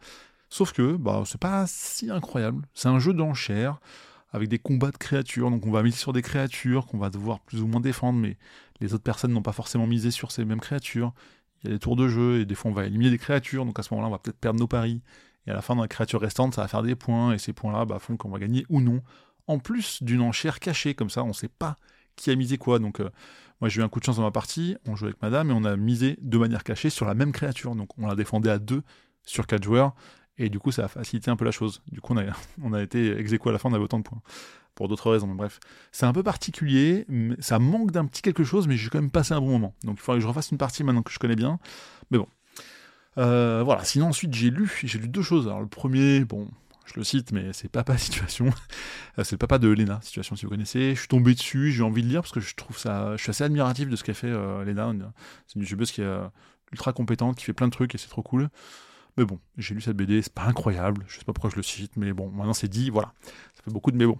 Sauf 0.48 0.72
que 0.72 0.96
bah, 0.96 1.22
c'est 1.26 1.40
pas 1.40 1.64
si 1.66 2.10
incroyable. 2.10 2.66
C'est 2.74 2.88
un 2.88 2.98
jeu 2.98 3.12
d'enchères 3.12 3.80
avec 4.32 4.48
des 4.48 4.58
combats 4.58 4.90
de 4.90 4.96
créatures. 4.96 5.50
Donc 5.50 5.66
on 5.66 5.70
va 5.70 5.82
miser 5.82 5.96
sur 5.96 6.12
des 6.12 6.22
créatures 6.22 6.86
qu'on 6.86 6.98
va 6.98 7.10
devoir 7.10 7.40
plus 7.40 7.62
ou 7.62 7.66
moins 7.66 7.80
défendre, 7.80 8.18
mais 8.18 8.36
les 8.80 8.94
autres 8.94 9.04
personnes 9.04 9.32
n'ont 9.32 9.42
pas 9.42 9.52
forcément 9.52 9.86
misé 9.86 10.10
sur 10.10 10.32
ces 10.32 10.44
mêmes 10.44 10.60
créatures. 10.60 11.12
Il 11.62 11.68
y 11.68 11.72
a 11.72 11.74
des 11.74 11.78
tours 11.78 11.96
de 11.96 12.08
jeu 12.08 12.40
et 12.40 12.46
des 12.46 12.54
fois 12.54 12.70
on 12.70 12.74
va 12.74 12.86
éliminer 12.86 13.10
des 13.10 13.18
créatures. 13.18 13.64
Donc 13.64 13.78
à 13.78 13.82
ce 13.82 13.94
moment-là, 13.94 14.08
on 14.08 14.12
va 14.12 14.18
peut-être 14.18 14.38
perdre 14.38 14.58
nos 14.58 14.66
paris. 14.66 15.02
Et 15.46 15.50
à 15.50 15.54
la 15.54 15.62
fin, 15.62 15.74
dans 15.74 15.82
la 15.82 15.88
créature 15.88 16.20
restante, 16.20 16.54
ça 16.54 16.62
va 16.62 16.68
faire 16.68 16.82
des 16.82 16.96
points. 16.96 17.32
Et 17.32 17.38
ces 17.38 17.52
points-là 17.52 17.84
bah, 17.84 17.98
font 17.98 18.16
qu'on 18.16 18.30
va 18.30 18.38
gagner 18.38 18.66
ou 18.68 18.80
non. 18.80 19.02
En 19.46 19.58
plus 19.58 20.02
d'une 20.02 20.20
enchère 20.20 20.60
cachée, 20.60 20.94
comme 20.94 21.10
ça, 21.10 21.22
on 21.24 21.32
sait 21.32 21.48
pas 21.48 21.76
qui 22.22 22.30
a 22.30 22.36
misé 22.36 22.58
quoi. 22.58 22.78
Donc 22.78 23.00
euh, 23.00 23.10
moi 23.60 23.68
j'ai 23.68 23.80
eu 23.80 23.84
un 23.84 23.88
coup 23.88 24.00
de 24.00 24.04
chance 24.04 24.16
dans 24.16 24.22
ma 24.22 24.30
partie. 24.30 24.76
On 24.86 24.96
jouait 24.96 25.08
avec 25.08 25.22
madame 25.22 25.50
et 25.50 25.52
on 25.52 25.64
a 25.64 25.76
misé 25.76 26.18
de 26.20 26.38
manière 26.38 26.64
cachée 26.64 26.90
sur 26.90 27.06
la 27.06 27.14
même 27.14 27.32
créature. 27.32 27.74
Donc 27.74 27.90
on 27.98 28.06
la 28.06 28.14
défendait 28.14 28.50
à 28.50 28.58
deux 28.58 28.82
sur 29.24 29.46
quatre 29.46 29.62
joueurs 29.62 29.94
Et 30.38 30.48
du 30.48 30.58
coup, 30.58 30.72
ça 30.72 30.84
a 30.84 30.88
facilité 30.88 31.30
un 31.30 31.36
peu 31.36 31.44
la 31.44 31.50
chose. 31.50 31.82
Du 31.90 32.00
coup, 32.00 32.14
on 32.14 32.18
a, 32.18 32.24
on 32.62 32.72
a 32.72 32.82
été 32.82 33.18
ex 33.18 33.32
à 33.32 33.52
la 33.52 33.58
fin, 33.58 33.70
on 33.70 33.74
avait 33.74 33.84
autant 33.84 33.98
de 33.98 34.04
points. 34.04 34.22
Pour 34.74 34.88
d'autres 34.88 35.10
raisons, 35.10 35.26
mais 35.26 35.34
bref. 35.34 35.60
C'est 35.92 36.06
un 36.06 36.12
peu 36.12 36.22
particulier, 36.22 37.06
ça 37.40 37.58
manque 37.58 37.90
d'un 37.90 38.06
petit 38.06 38.22
quelque 38.22 38.44
chose, 38.44 38.66
mais 38.66 38.76
j'ai 38.76 38.88
quand 38.88 39.00
même 39.00 39.10
passé 39.10 39.34
un 39.34 39.40
bon 39.40 39.50
moment. 39.50 39.74
Donc 39.84 39.96
il 39.98 40.00
faudrait 40.00 40.18
que 40.18 40.22
je 40.22 40.28
refasse 40.28 40.52
une 40.52 40.58
partie 40.58 40.84
maintenant 40.84 41.02
que 41.02 41.12
je 41.12 41.18
connais 41.18 41.36
bien. 41.36 41.58
Mais 42.10 42.18
bon. 42.18 42.28
Euh, 43.18 43.62
voilà, 43.64 43.84
sinon 43.84 44.06
ensuite 44.06 44.32
j'ai 44.32 44.50
lu, 44.50 44.70
j'ai 44.84 44.98
lu 44.98 45.08
deux 45.08 45.22
choses. 45.22 45.48
Alors 45.48 45.60
le 45.60 45.66
premier, 45.66 46.24
bon, 46.24 46.48
je 46.92 46.98
le 46.98 47.04
cite, 47.04 47.32
mais 47.32 47.52
c'est 47.52 47.68
Papa 47.68 47.96
Situation. 47.98 48.50
Euh, 49.18 49.24
c'est 49.24 49.32
le 49.32 49.38
papa 49.38 49.58
de 49.58 49.66
Lena 49.68 49.98
Situation, 50.02 50.36
si 50.36 50.44
vous 50.44 50.50
connaissez. 50.50 50.94
Je 50.94 51.00
suis 51.00 51.08
tombé 51.08 51.34
dessus, 51.34 51.72
j'ai 51.72 51.82
envie 51.82 52.02
de 52.02 52.08
lire 52.08 52.20
parce 52.20 52.30
que 52.30 52.38
je 52.38 52.54
trouve 52.54 52.78
ça. 52.78 53.16
Je 53.16 53.22
suis 53.22 53.30
assez 53.30 53.42
admiratif 53.42 53.88
de 53.88 53.96
ce 53.96 54.04
qu'a 54.04 54.14
fait 54.14 54.28
euh, 54.28 54.64
Lena. 54.64 54.92
C'est 55.48 55.56
une 55.56 55.62
youtubeuse 55.62 55.90
qui 55.90 56.00
est 56.00 56.04
euh, 56.04 56.28
ultra 56.70 56.92
compétente, 56.92 57.36
qui 57.36 57.44
fait 57.44 57.52
plein 57.52 57.66
de 57.66 57.72
trucs 57.72 57.92
et 57.96 57.98
c'est 57.98 58.08
trop 58.08 58.22
cool. 58.22 58.48
Mais 59.16 59.24
bon, 59.24 59.40
j'ai 59.58 59.74
lu 59.74 59.80
cette 59.80 59.96
BD, 59.96 60.22
c'est 60.22 60.32
pas 60.32 60.44
incroyable. 60.44 61.04
Je 61.08 61.18
sais 61.18 61.24
pas 61.24 61.32
pourquoi 61.32 61.50
je 61.50 61.56
le 61.56 61.62
cite, 61.64 61.96
mais 61.96 62.12
bon, 62.12 62.30
maintenant 62.30 62.54
c'est 62.54 62.68
dit, 62.68 62.88
voilà. 62.88 63.12
Ça 63.54 63.64
fait 63.64 63.72
beaucoup 63.72 63.90
de 63.90 63.96
mais 63.96 64.06
bon. 64.06 64.16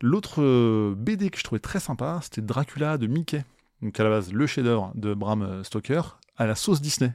L'autre 0.00 0.94
BD 0.94 1.30
que 1.30 1.38
je 1.38 1.44
trouvais 1.44 1.60
très 1.60 1.78
sympa, 1.78 2.18
c'était 2.22 2.42
Dracula 2.42 2.98
de 2.98 3.06
Mickey. 3.06 3.44
Donc 3.82 3.98
à 4.00 4.02
la 4.02 4.10
base, 4.10 4.32
le 4.32 4.46
chef-d'œuvre 4.48 4.90
de 4.96 5.14
Bram 5.14 5.62
Stoker 5.62 6.18
à 6.36 6.46
la 6.46 6.56
sauce 6.56 6.80
Disney 6.80 7.12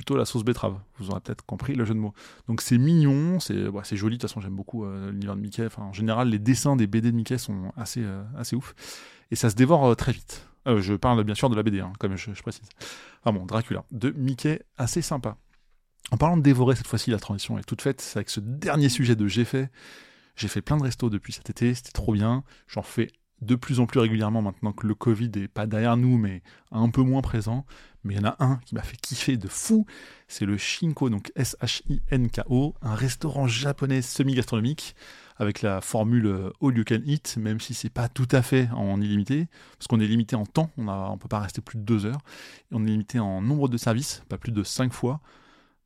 plutôt 0.00 0.16
la 0.16 0.24
sauce 0.24 0.44
betterave. 0.44 0.78
Vous 0.98 1.10
aurez 1.10 1.20
peut-être 1.20 1.44
compris 1.44 1.74
le 1.74 1.84
jeu 1.84 1.92
de 1.92 1.98
mots. 1.98 2.14
Donc 2.48 2.62
c'est 2.62 2.78
mignon, 2.78 3.38
c'est 3.38 3.54
joli. 3.96 4.16
De 4.16 4.20
toute 4.22 4.30
façon, 4.30 4.40
j'aime 4.40 4.56
beaucoup 4.56 4.86
euh, 4.86 5.10
l'univers 5.10 5.36
de 5.36 5.42
Mickey. 5.42 5.66
Enfin, 5.66 5.82
en 5.82 5.92
général, 5.92 6.30
les 6.30 6.38
dessins 6.38 6.74
des 6.74 6.86
BD 6.86 7.10
de 7.10 7.16
Mickey 7.16 7.36
sont 7.36 7.70
assez, 7.76 8.00
euh, 8.02 8.22
assez 8.38 8.56
ouf. 8.56 8.74
Et 9.30 9.36
ça 9.36 9.50
se 9.50 9.56
dévore 9.56 9.84
euh, 9.84 9.94
très 9.94 10.12
vite. 10.12 10.46
je 10.64 10.94
parle 10.94 11.22
bien 11.22 11.34
sûr 11.34 11.50
de 11.50 11.54
la 11.54 11.62
BD, 11.62 11.80
hein, 11.80 11.92
comme 11.98 12.16
je, 12.16 12.30
précise. 12.40 12.66
Ah 13.26 13.32
bon, 13.32 13.44
Dracula, 13.44 13.84
de 13.90 14.08
Mickey, 14.12 14.62
assez 14.78 15.02
sympa. 15.02 15.36
En 16.12 16.16
parlant 16.16 16.38
de 16.38 16.42
dévorer, 16.42 16.76
cette 16.76 16.86
fois-ci, 16.86 17.10
la 17.10 17.18
transition 17.18 17.58
est 17.58 17.64
toute 17.64 17.82
faite. 17.82 18.00
C'est 18.00 18.16
avec 18.16 18.30
ce 18.30 18.40
dernier 18.40 18.88
sujet 18.88 19.16
de 19.16 19.26
J'ai 19.26 19.44
fait. 19.44 19.70
J'ai 20.34 20.48
fait 20.48 20.62
plein 20.62 20.78
de 20.78 20.82
restos 20.82 21.10
depuis 21.10 21.34
cet 21.34 21.50
été, 21.50 21.74
c'était 21.74 21.92
trop 21.92 22.14
bien. 22.14 22.42
J'en 22.68 22.80
fais 22.80 23.12
de 23.42 23.54
plus 23.54 23.80
en 23.80 23.86
plus 23.86 24.00
régulièrement 24.00 24.42
maintenant 24.42 24.72
que 24.72 24.86
le 24.86 24.94
Covid 24.94 25.30
est 25.36 25.48
pas 25.48 25.66
derrière 25.66 25.96
nous, 25.96 26.18
mais 26.18 26.42
un 26.70 26.88
peu 26.90 27.02
moins 27.02 27.22
présent. 27.22 27.64
Mais 28.04 28.14
il 28.14 28.20
y 28.20 28.20
en 28.20 28.28
a 28.28 28.36
un 28.38 28.56
qui 28.64 28.74
m'a 28.74 28.82
fait 28.82 28.96
kiffer 28.96 29.36
de 29.36 29.48
fou, 29.48 29.84
c'est 30.26 30.46
le 30.46 30.56
Shinko, 30.56 31.10
donc 31.10 31.32
S-H-I-N-K-O, 31.36 32.74
un 32.80 32.94
restaurant 32.94 33.46
japonais 33.46 34.00
semi-gastronomique 34.00 34.94
avec 35.36 35.60
la 35.62 35.80
formule 35.80 36.50
All 36.62 36.76
You 36.76 36.84
Can 36.86 37.00
Eat, 37.04 37.36
même 37.38 37.60
si 37.60 37.74
c'est 37.74 37.90
pas 37.90 38.08
tout 38.08 38.28
à 38.30 38.42
fait 38.42 38.68
en 38.74 39.00
illimité, 39.00 39.48
parce 39.78 39.86
qu'on 39.86 40.00
est 40.00 40.06
limité 40.06 40.36
en 40.36 40.46
temps, 40.46 40.70
on 40.78 40.84
ne 40.84 41.18
peut 41.18 41.28
pas 41.28 41.40
rester 41.40 41.60
plus 41.60 41.78
de 41.78 41.82
deux 41.82 42.06
heures, 42.06 42.20
et 42.70 42.74
on 42.74 42.84
est 42.84 42.90
limité 42.90 43.18
en 43.18 43.42
nombre 43.42 43.68
de 43.68 43.76
services, 43.76 44.22
pas 44.28 44.38
plus 44.38 44.52
de 44.52 44.62
cinq 44.62 44.92
fois. 44.92 45.20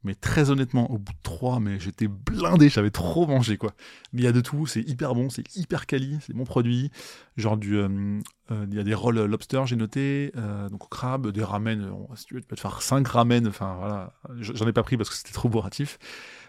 Mais 0.04 0.14
très 0.14 0.50
honnêtement, 0.50 0.90
au 0.90 0.98
bout 0.98 1.12
de 1.12 1.18
trois, 1.22 1.60
mais 1.60 1.80
j'étais 1.80 2.08
blindé, 2.08 2.68
j'avais 2.68 2.90
trop 2.90 3.26
mangé 3.26 3.56
quoi. 3.56 3.72
Mais 4.12 4.20
il 4.20 4.24
y 4.24 4.28
a 4.28 4.32
de 4.32 4.42
tout, 4.42 4.66
c'est 4.66 4.82
hyper 4.82 5.14
bon, 5.14 5.30
c'est 5.30 5.56
hyper 5.56 5.86
quali, 5.86 6.18
c'est 6.20 6.34
bon 6.34 6.44
produit. 6.44 6.90
Genre 7.38 7.56
du, 7.56 7.76
euh, 7.76 8.20
euh, 8.50 8.66
il 8.68 8.74
y 8.74 8.78
a 8.78 8.84
des 8.84 8.92
rolls 8.92 9.24
lobster, 9.24 9.62
j'ai 9.64 9.76
noté, 9.76 10.30
euh, 10.36 10.68
donc 10.68 10.84
au 10.84 10.88
crabe, 10.88 11.28
des 11.28 11.42
ramen. 11.42 11.90
si 12.16 12.26
tu 12.26 12.34
veux, 12.34 12.42
tu 12.42 12.46
peux 12.46 12.54
te 12.54 12.60
faire 12.60 12.82
cinq 12.82 13.08
ramen. 13.08 13.48
Enfin 13.48 13.76
voilà, 13.78 14.12
j'en 14.40 14.68
ai 14.68 14.74
pas 14.74 14.82
pris 14.82 14.98
parce 14.98 15.08
que 15.08 15.16
c'était 15.16 15.32
trop 15.32 15.48
bourratif. 15.48 15.98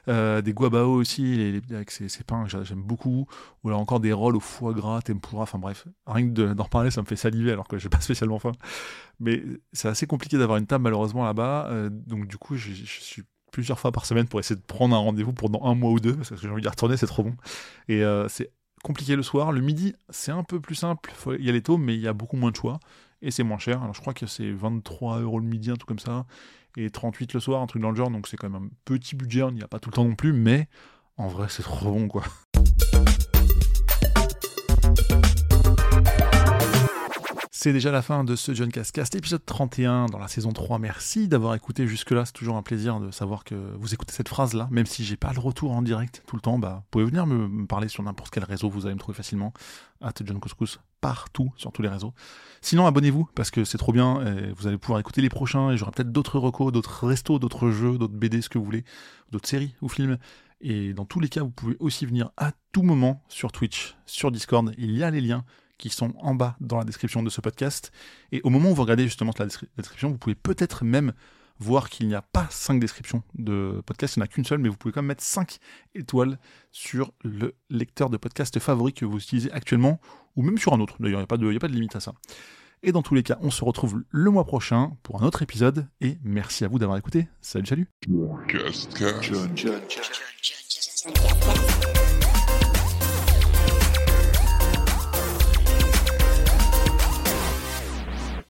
des 0.07 0.53
guabao 0.53 0.93
aussi, 0.93 1.61
avec 1.71 1.91
ces, 1.91 2.09
pains, 2.27 2.45
j'aime 2.47 2.83
beaucoup. 2.83 3.25
Ou 3.63 3.69
alors 3.69 3.79
encore 3.79 4.01
des 4.01 4.11
rolls 4.11 4.35
au 4.35 4.41
foie 4.41 4.73
gras, 4.73 5.01
tempura. 5.01 5.43
Enfin 5.43 5.59
bref, 5.59 5.87
rien 6.05 6.27
que 6.27 6.53
d'en 6.53 6.63
reparler, 6.63 6.91
ça 6.91 7.01
me 7.01 7.07
fait 7.07 7.15
saliver 7.15 7.53
alors 7.53 7.69
que 7.69 7.77
j'ai 7.77 7.89
pas 7.89 8.01
spécialement 8.01 8.39
faim. 8.39 8.51
Mais 9.21 9.41
c'est 9.71 9.87
assez 9.87 10.07
compliqué 10.07 10.37
d'avoir 10.37 10.57
une 10.57 10.67
table 10.67 10.83
malheureusement 10.83 11.23
là-bas. 11.23 11.71
donc 11.89 12.27
du 12.27 12.37
coup, 12.37 12.57
je 12.57 12.73
suis 12.73 13.23
plusieurs 13.55 13.79
fois 13.79 13.93
par 13.93 14.05
semaine 14.05 14.27
pour 14.27 14.41
essayer 14.41 14.57
de 14.57 14.65
prendre 14.65 14.93
un 14.93 14.99
rendez-vous 14.99 15.31
pendant 15.31 15.63
un 15.63 15.75
mois 15.75 15.91
ou 15.91 16.01
deux, 16.01 16.13
parce 16.13 16.29
que 16.29 16.35
j'ai 16.35 16.49
envie 16.49 16.61
d'y 16.61 16.67
retourner, 16.67 16.97
c'est 16.97 17.07
trop 17.07 17.23
bon. 17.23 17.35
Et 17.87 18.03
euh, 18.03 18.27
c'est 18.27 18.51
compliqué 18.83 19.15
le 19.15 19.23
soir. 19.23 19.53
Le 19.53 19.61
midi, 19.61 19.95
c'est 20.09 20.33
un 20.33 20.43
peu 20.43 20.59
plus 20.59 20.75
simple, 20.75 21.09
il 21.39 21.45
y 21.45 21.47
a 21.47 21.53
les 21.53 21.61
taux, 21.61 21.77
mais 21.77 21.95
il 21.95 22.01
y 22.01 22.07
a 22.09 22.11
beaucoup 22.11 22.35
moins 22.35 22.51
de 22.51 22.57
choix, 22.57 22.81
et 23.21 23.31
c'est 23.31 23.43
moins 23.43 23.57
cher. 23.57 23.81
Alors 23.81 23.93
je 23.93 24.01
crois 24.01 24.13
que 24.13 24.25
c'est 24.25 24.51
23 24.51 25.21
euros 25.21 25.39
le 25.39 25.45
midi, 25.45 25.71
un 25.71 25.75
truc 25.75 25.87
comme 25.87 25.99
ça, 25.99 26.25
et 26.75 26.89
38 26.89 27.31
le 27.33 27.39
soir, 27.39 27.61
un 27.61 27.67
truc 27.67 27.81
dans 27.81 27.91
le 27.91 27.95
genre, 27.95 28.11
donc 28.11 28.27
c'est 28.27 28.35
quand 28.35 28.49
même 28.49 28.61
un 28.61 28.69
petit 28.83 29.15
budget, 29.15 29.43
on 29.43 29.51
n'y 29.51 29.63
a 29.63 29.69
pas 29.69 29.79
tout 29.79 29.89
le 29.89 29.95
temps 29.95 30.03
non 30.03 30.15
plus, 30.15 30.33
mais 30.33 30.67
en 31.15 31.29
vrai 31.29 31.47
c'est 31.47 31.63
trop 31.63 31.93
bon 31.93 32.09
quoi. 32.09 32.23
C'est 37.65 37.73
déjà 37.73 37.89
la 37.89 38.03
fin 38.03 38.23
de 38.23 38.35
ce 38.35 38.53
John 38.53 38.71
Cascast, 38.71 39.15
épisode 39.15 39.43
31 39.43 40.05
dans 40.05 40.19
la 40.19 40.27
saison 40.27 40.51
3. 40.51 40.77
Merci 40.77 41.27
d'avoir 41.27 41.55
écouté 41.55 41.87
jusque-là. 41.87 42.23
C'est 42.23 42.33
toujours 42.33 42.57
un 42.57 42.61
plaisir 42.61 42.99
de 42.99 43.09
savoir 43.09 43.43
que 43.43 43.55
vous 43.55 43.91
écoutez 43.91 44.13
cette 44.13 44.29
phrase-là. 44.29 44.67
Même 44.69 44.85
si 44.85 45.03
j'ai 45.03 45.17
pas 45.17 45.33
le 45.33 45.39
retour 45.39 45.71
en 45.71 45.81
direct 45.81 46.21
tout 46.27 46.35
le 46.35 46.43
temps, 46.43 46.59
bah, 46.59 46.83
vous 46.83 46.87
pouvez 46.91 47.05
venir 47.05 47.25
me, 47.25 47.65
parler 47.65 47.87
sur 47.87 48.03
n'importe 48.03 48.31
quel 48.31 48.43
réseau. 48.43 48.69
Vous 48.69 48.85
allez 48.85 48.93
me 48.93 48.99
trouver 48.99 49.15
facilement. 49.15 49.51
At 49.99 50.13
John 50.23 50.39
Couscous 50.39 50.79
partout 51.01 51.51
sur 51.57 51.71
tous 51.71 51.81
les 51.81 51.89
réseaux. 51.89 52.13
Sinon, 52.61 52.85
abonnez-vous 52.85 53.27
parce 53.33 53.49
que 53.49 53.63
c'est 53.63 53.79
trop 53.79 53.93
bien. 53.93 54.23
Et 54.27 54.51
vous 54.51 54.67
allez 54.67 54.77
pouvoir 54.77 54.99
écouter 54.99 55.21
les 55.23 55.29
prochains 55.29 55.71
et 55.71 55.77
j'aurai 55.77 55.89
peut-être 55.89 56.11
d'autres 56.11 56.37
recos, 56.37 56.71
d'autres 56.71 57.07
restos, 57.07 57.39
d'autres 57.39 57.71
jeux, 57.71 57.97
d'autres 57.97 58.13
BD, 58.13 58.43
ce 58.43 58.49
que 58.49 58.59
vous 58.59 58.65
voulez, 58.65 58.85
d'autres 59.31 59.49
séries 59.49 59.73
ou 59.81 59.89
films. 59.89 60.19
Et 60.61 60.93
dans 60.93 61.05
tous 61.05 61.19
les 61.19 61.29
cas, 61.29 61.41
vous 61.41 61.49
pouvez 61.49 61.77
aussi 61.79 62.05
venir 62.05 62.29
à 62.37 62.51
tout 62.73 62.83
moment 62.83 63.23
sur 63.27 63.51
Twitch, 63.51 63.97
sur 64.05 64.31
Discord. 64.31 64.71
Il 64.77 64.95
y 64.95 65.03
a 65.03 65.09
les 65.09 65.21
liens 65.21 65.45
qui 65.77 65.89
sont 65.89 66.13
en 66.19 66.35
bas 66.35 66.55
dans 66.59 66.77
la 66.77 66.83
description 66.83 67.23
de 67.23 67.29
ce 67.29 67.41
podcast. 67.41 67.91
Et 68.31 68.41
au 68.43 68.49
moment 68.49 68.71
où 68.71 68.75
vous 68.75 68.81
regardez 68.81 69.03
justement 69.03 69.31
la 69.37 69.45
description, 69.77 70.09
vous 70.09 70.17
pouvez 70.17 70.35
peut-être 70.35 70.83
même 70.83 71.13
voir 71.59 71.89
qu'il 71.89 72.07
n'y 72.07 72.15
a 72.15 72.21
pas 72.21 72.47
5 72.49 72.79
descriptions 72.79 73.23
de 73.35 73.81
podcast, 73.85 74.15
il 74.15 74.19
n'y 74.19 74.23
en 74.23 74.25
a 74.25 74.27
qu'une 74.27 74.45
seule, 74.45 74.59
mais 74.59 74.69
vous 74.69 74.77
pouvez 74.77 74.91
quand 74.91 75.01
même 75.01 75.07
mettre 75.07 75.23
5 75.23 75.57
étoiles 75.93 76.37
sur 76.71 77.13
le 77.23 77.55
lecteur 77.69 78.09
de 78.09 78.17
podcast 78.17 78.59
favori 78.59 78.93
que 78.93 79.05
vous 79.05 79.17
utilisez 79.17 79.51
actuellement, 79.51 79.99
ou 80.35 80.41
même 80.41 80.57
sur 80.57 80.73
un 80.73 80.79
autre. 80.79 80.95
D'ailleurs, 80.99 81.19
il 81.19 81.21
n'y 81.21 81.25
a, 81.25 81.27
pas 81.27 81.37
de, 81.37 81.55
a 81.55 81.59
pas 81.59 81.67
de 81.67 81.73
limite 81.73 81.95
à 81.95 81.99
ça. 81.99 82.13
Et 82.83 82.91
dans 82.91 83.01
tous 83.01 83.15
les 83.15 83.23
cas, 83.23 83.37
on 83.41 83.51
se 83.51 83.63
retrouve 83.63 84.03
le 84.09 84.31
mois 84.31 84.45
prochain 84.45 84.97
pour 85.01 85.21
un 85.21 85.25
autre 85.25 85.41
épisode, 85.41 85.87
et 86.01 86.17
merci 86.23 86.65
à 86.65 86.67
vous 86.67 86.77
d'avoir 86.77 86.97
écouté. 86.97 87.27
Salut, 87.41 87.65
salut 87.65 87.87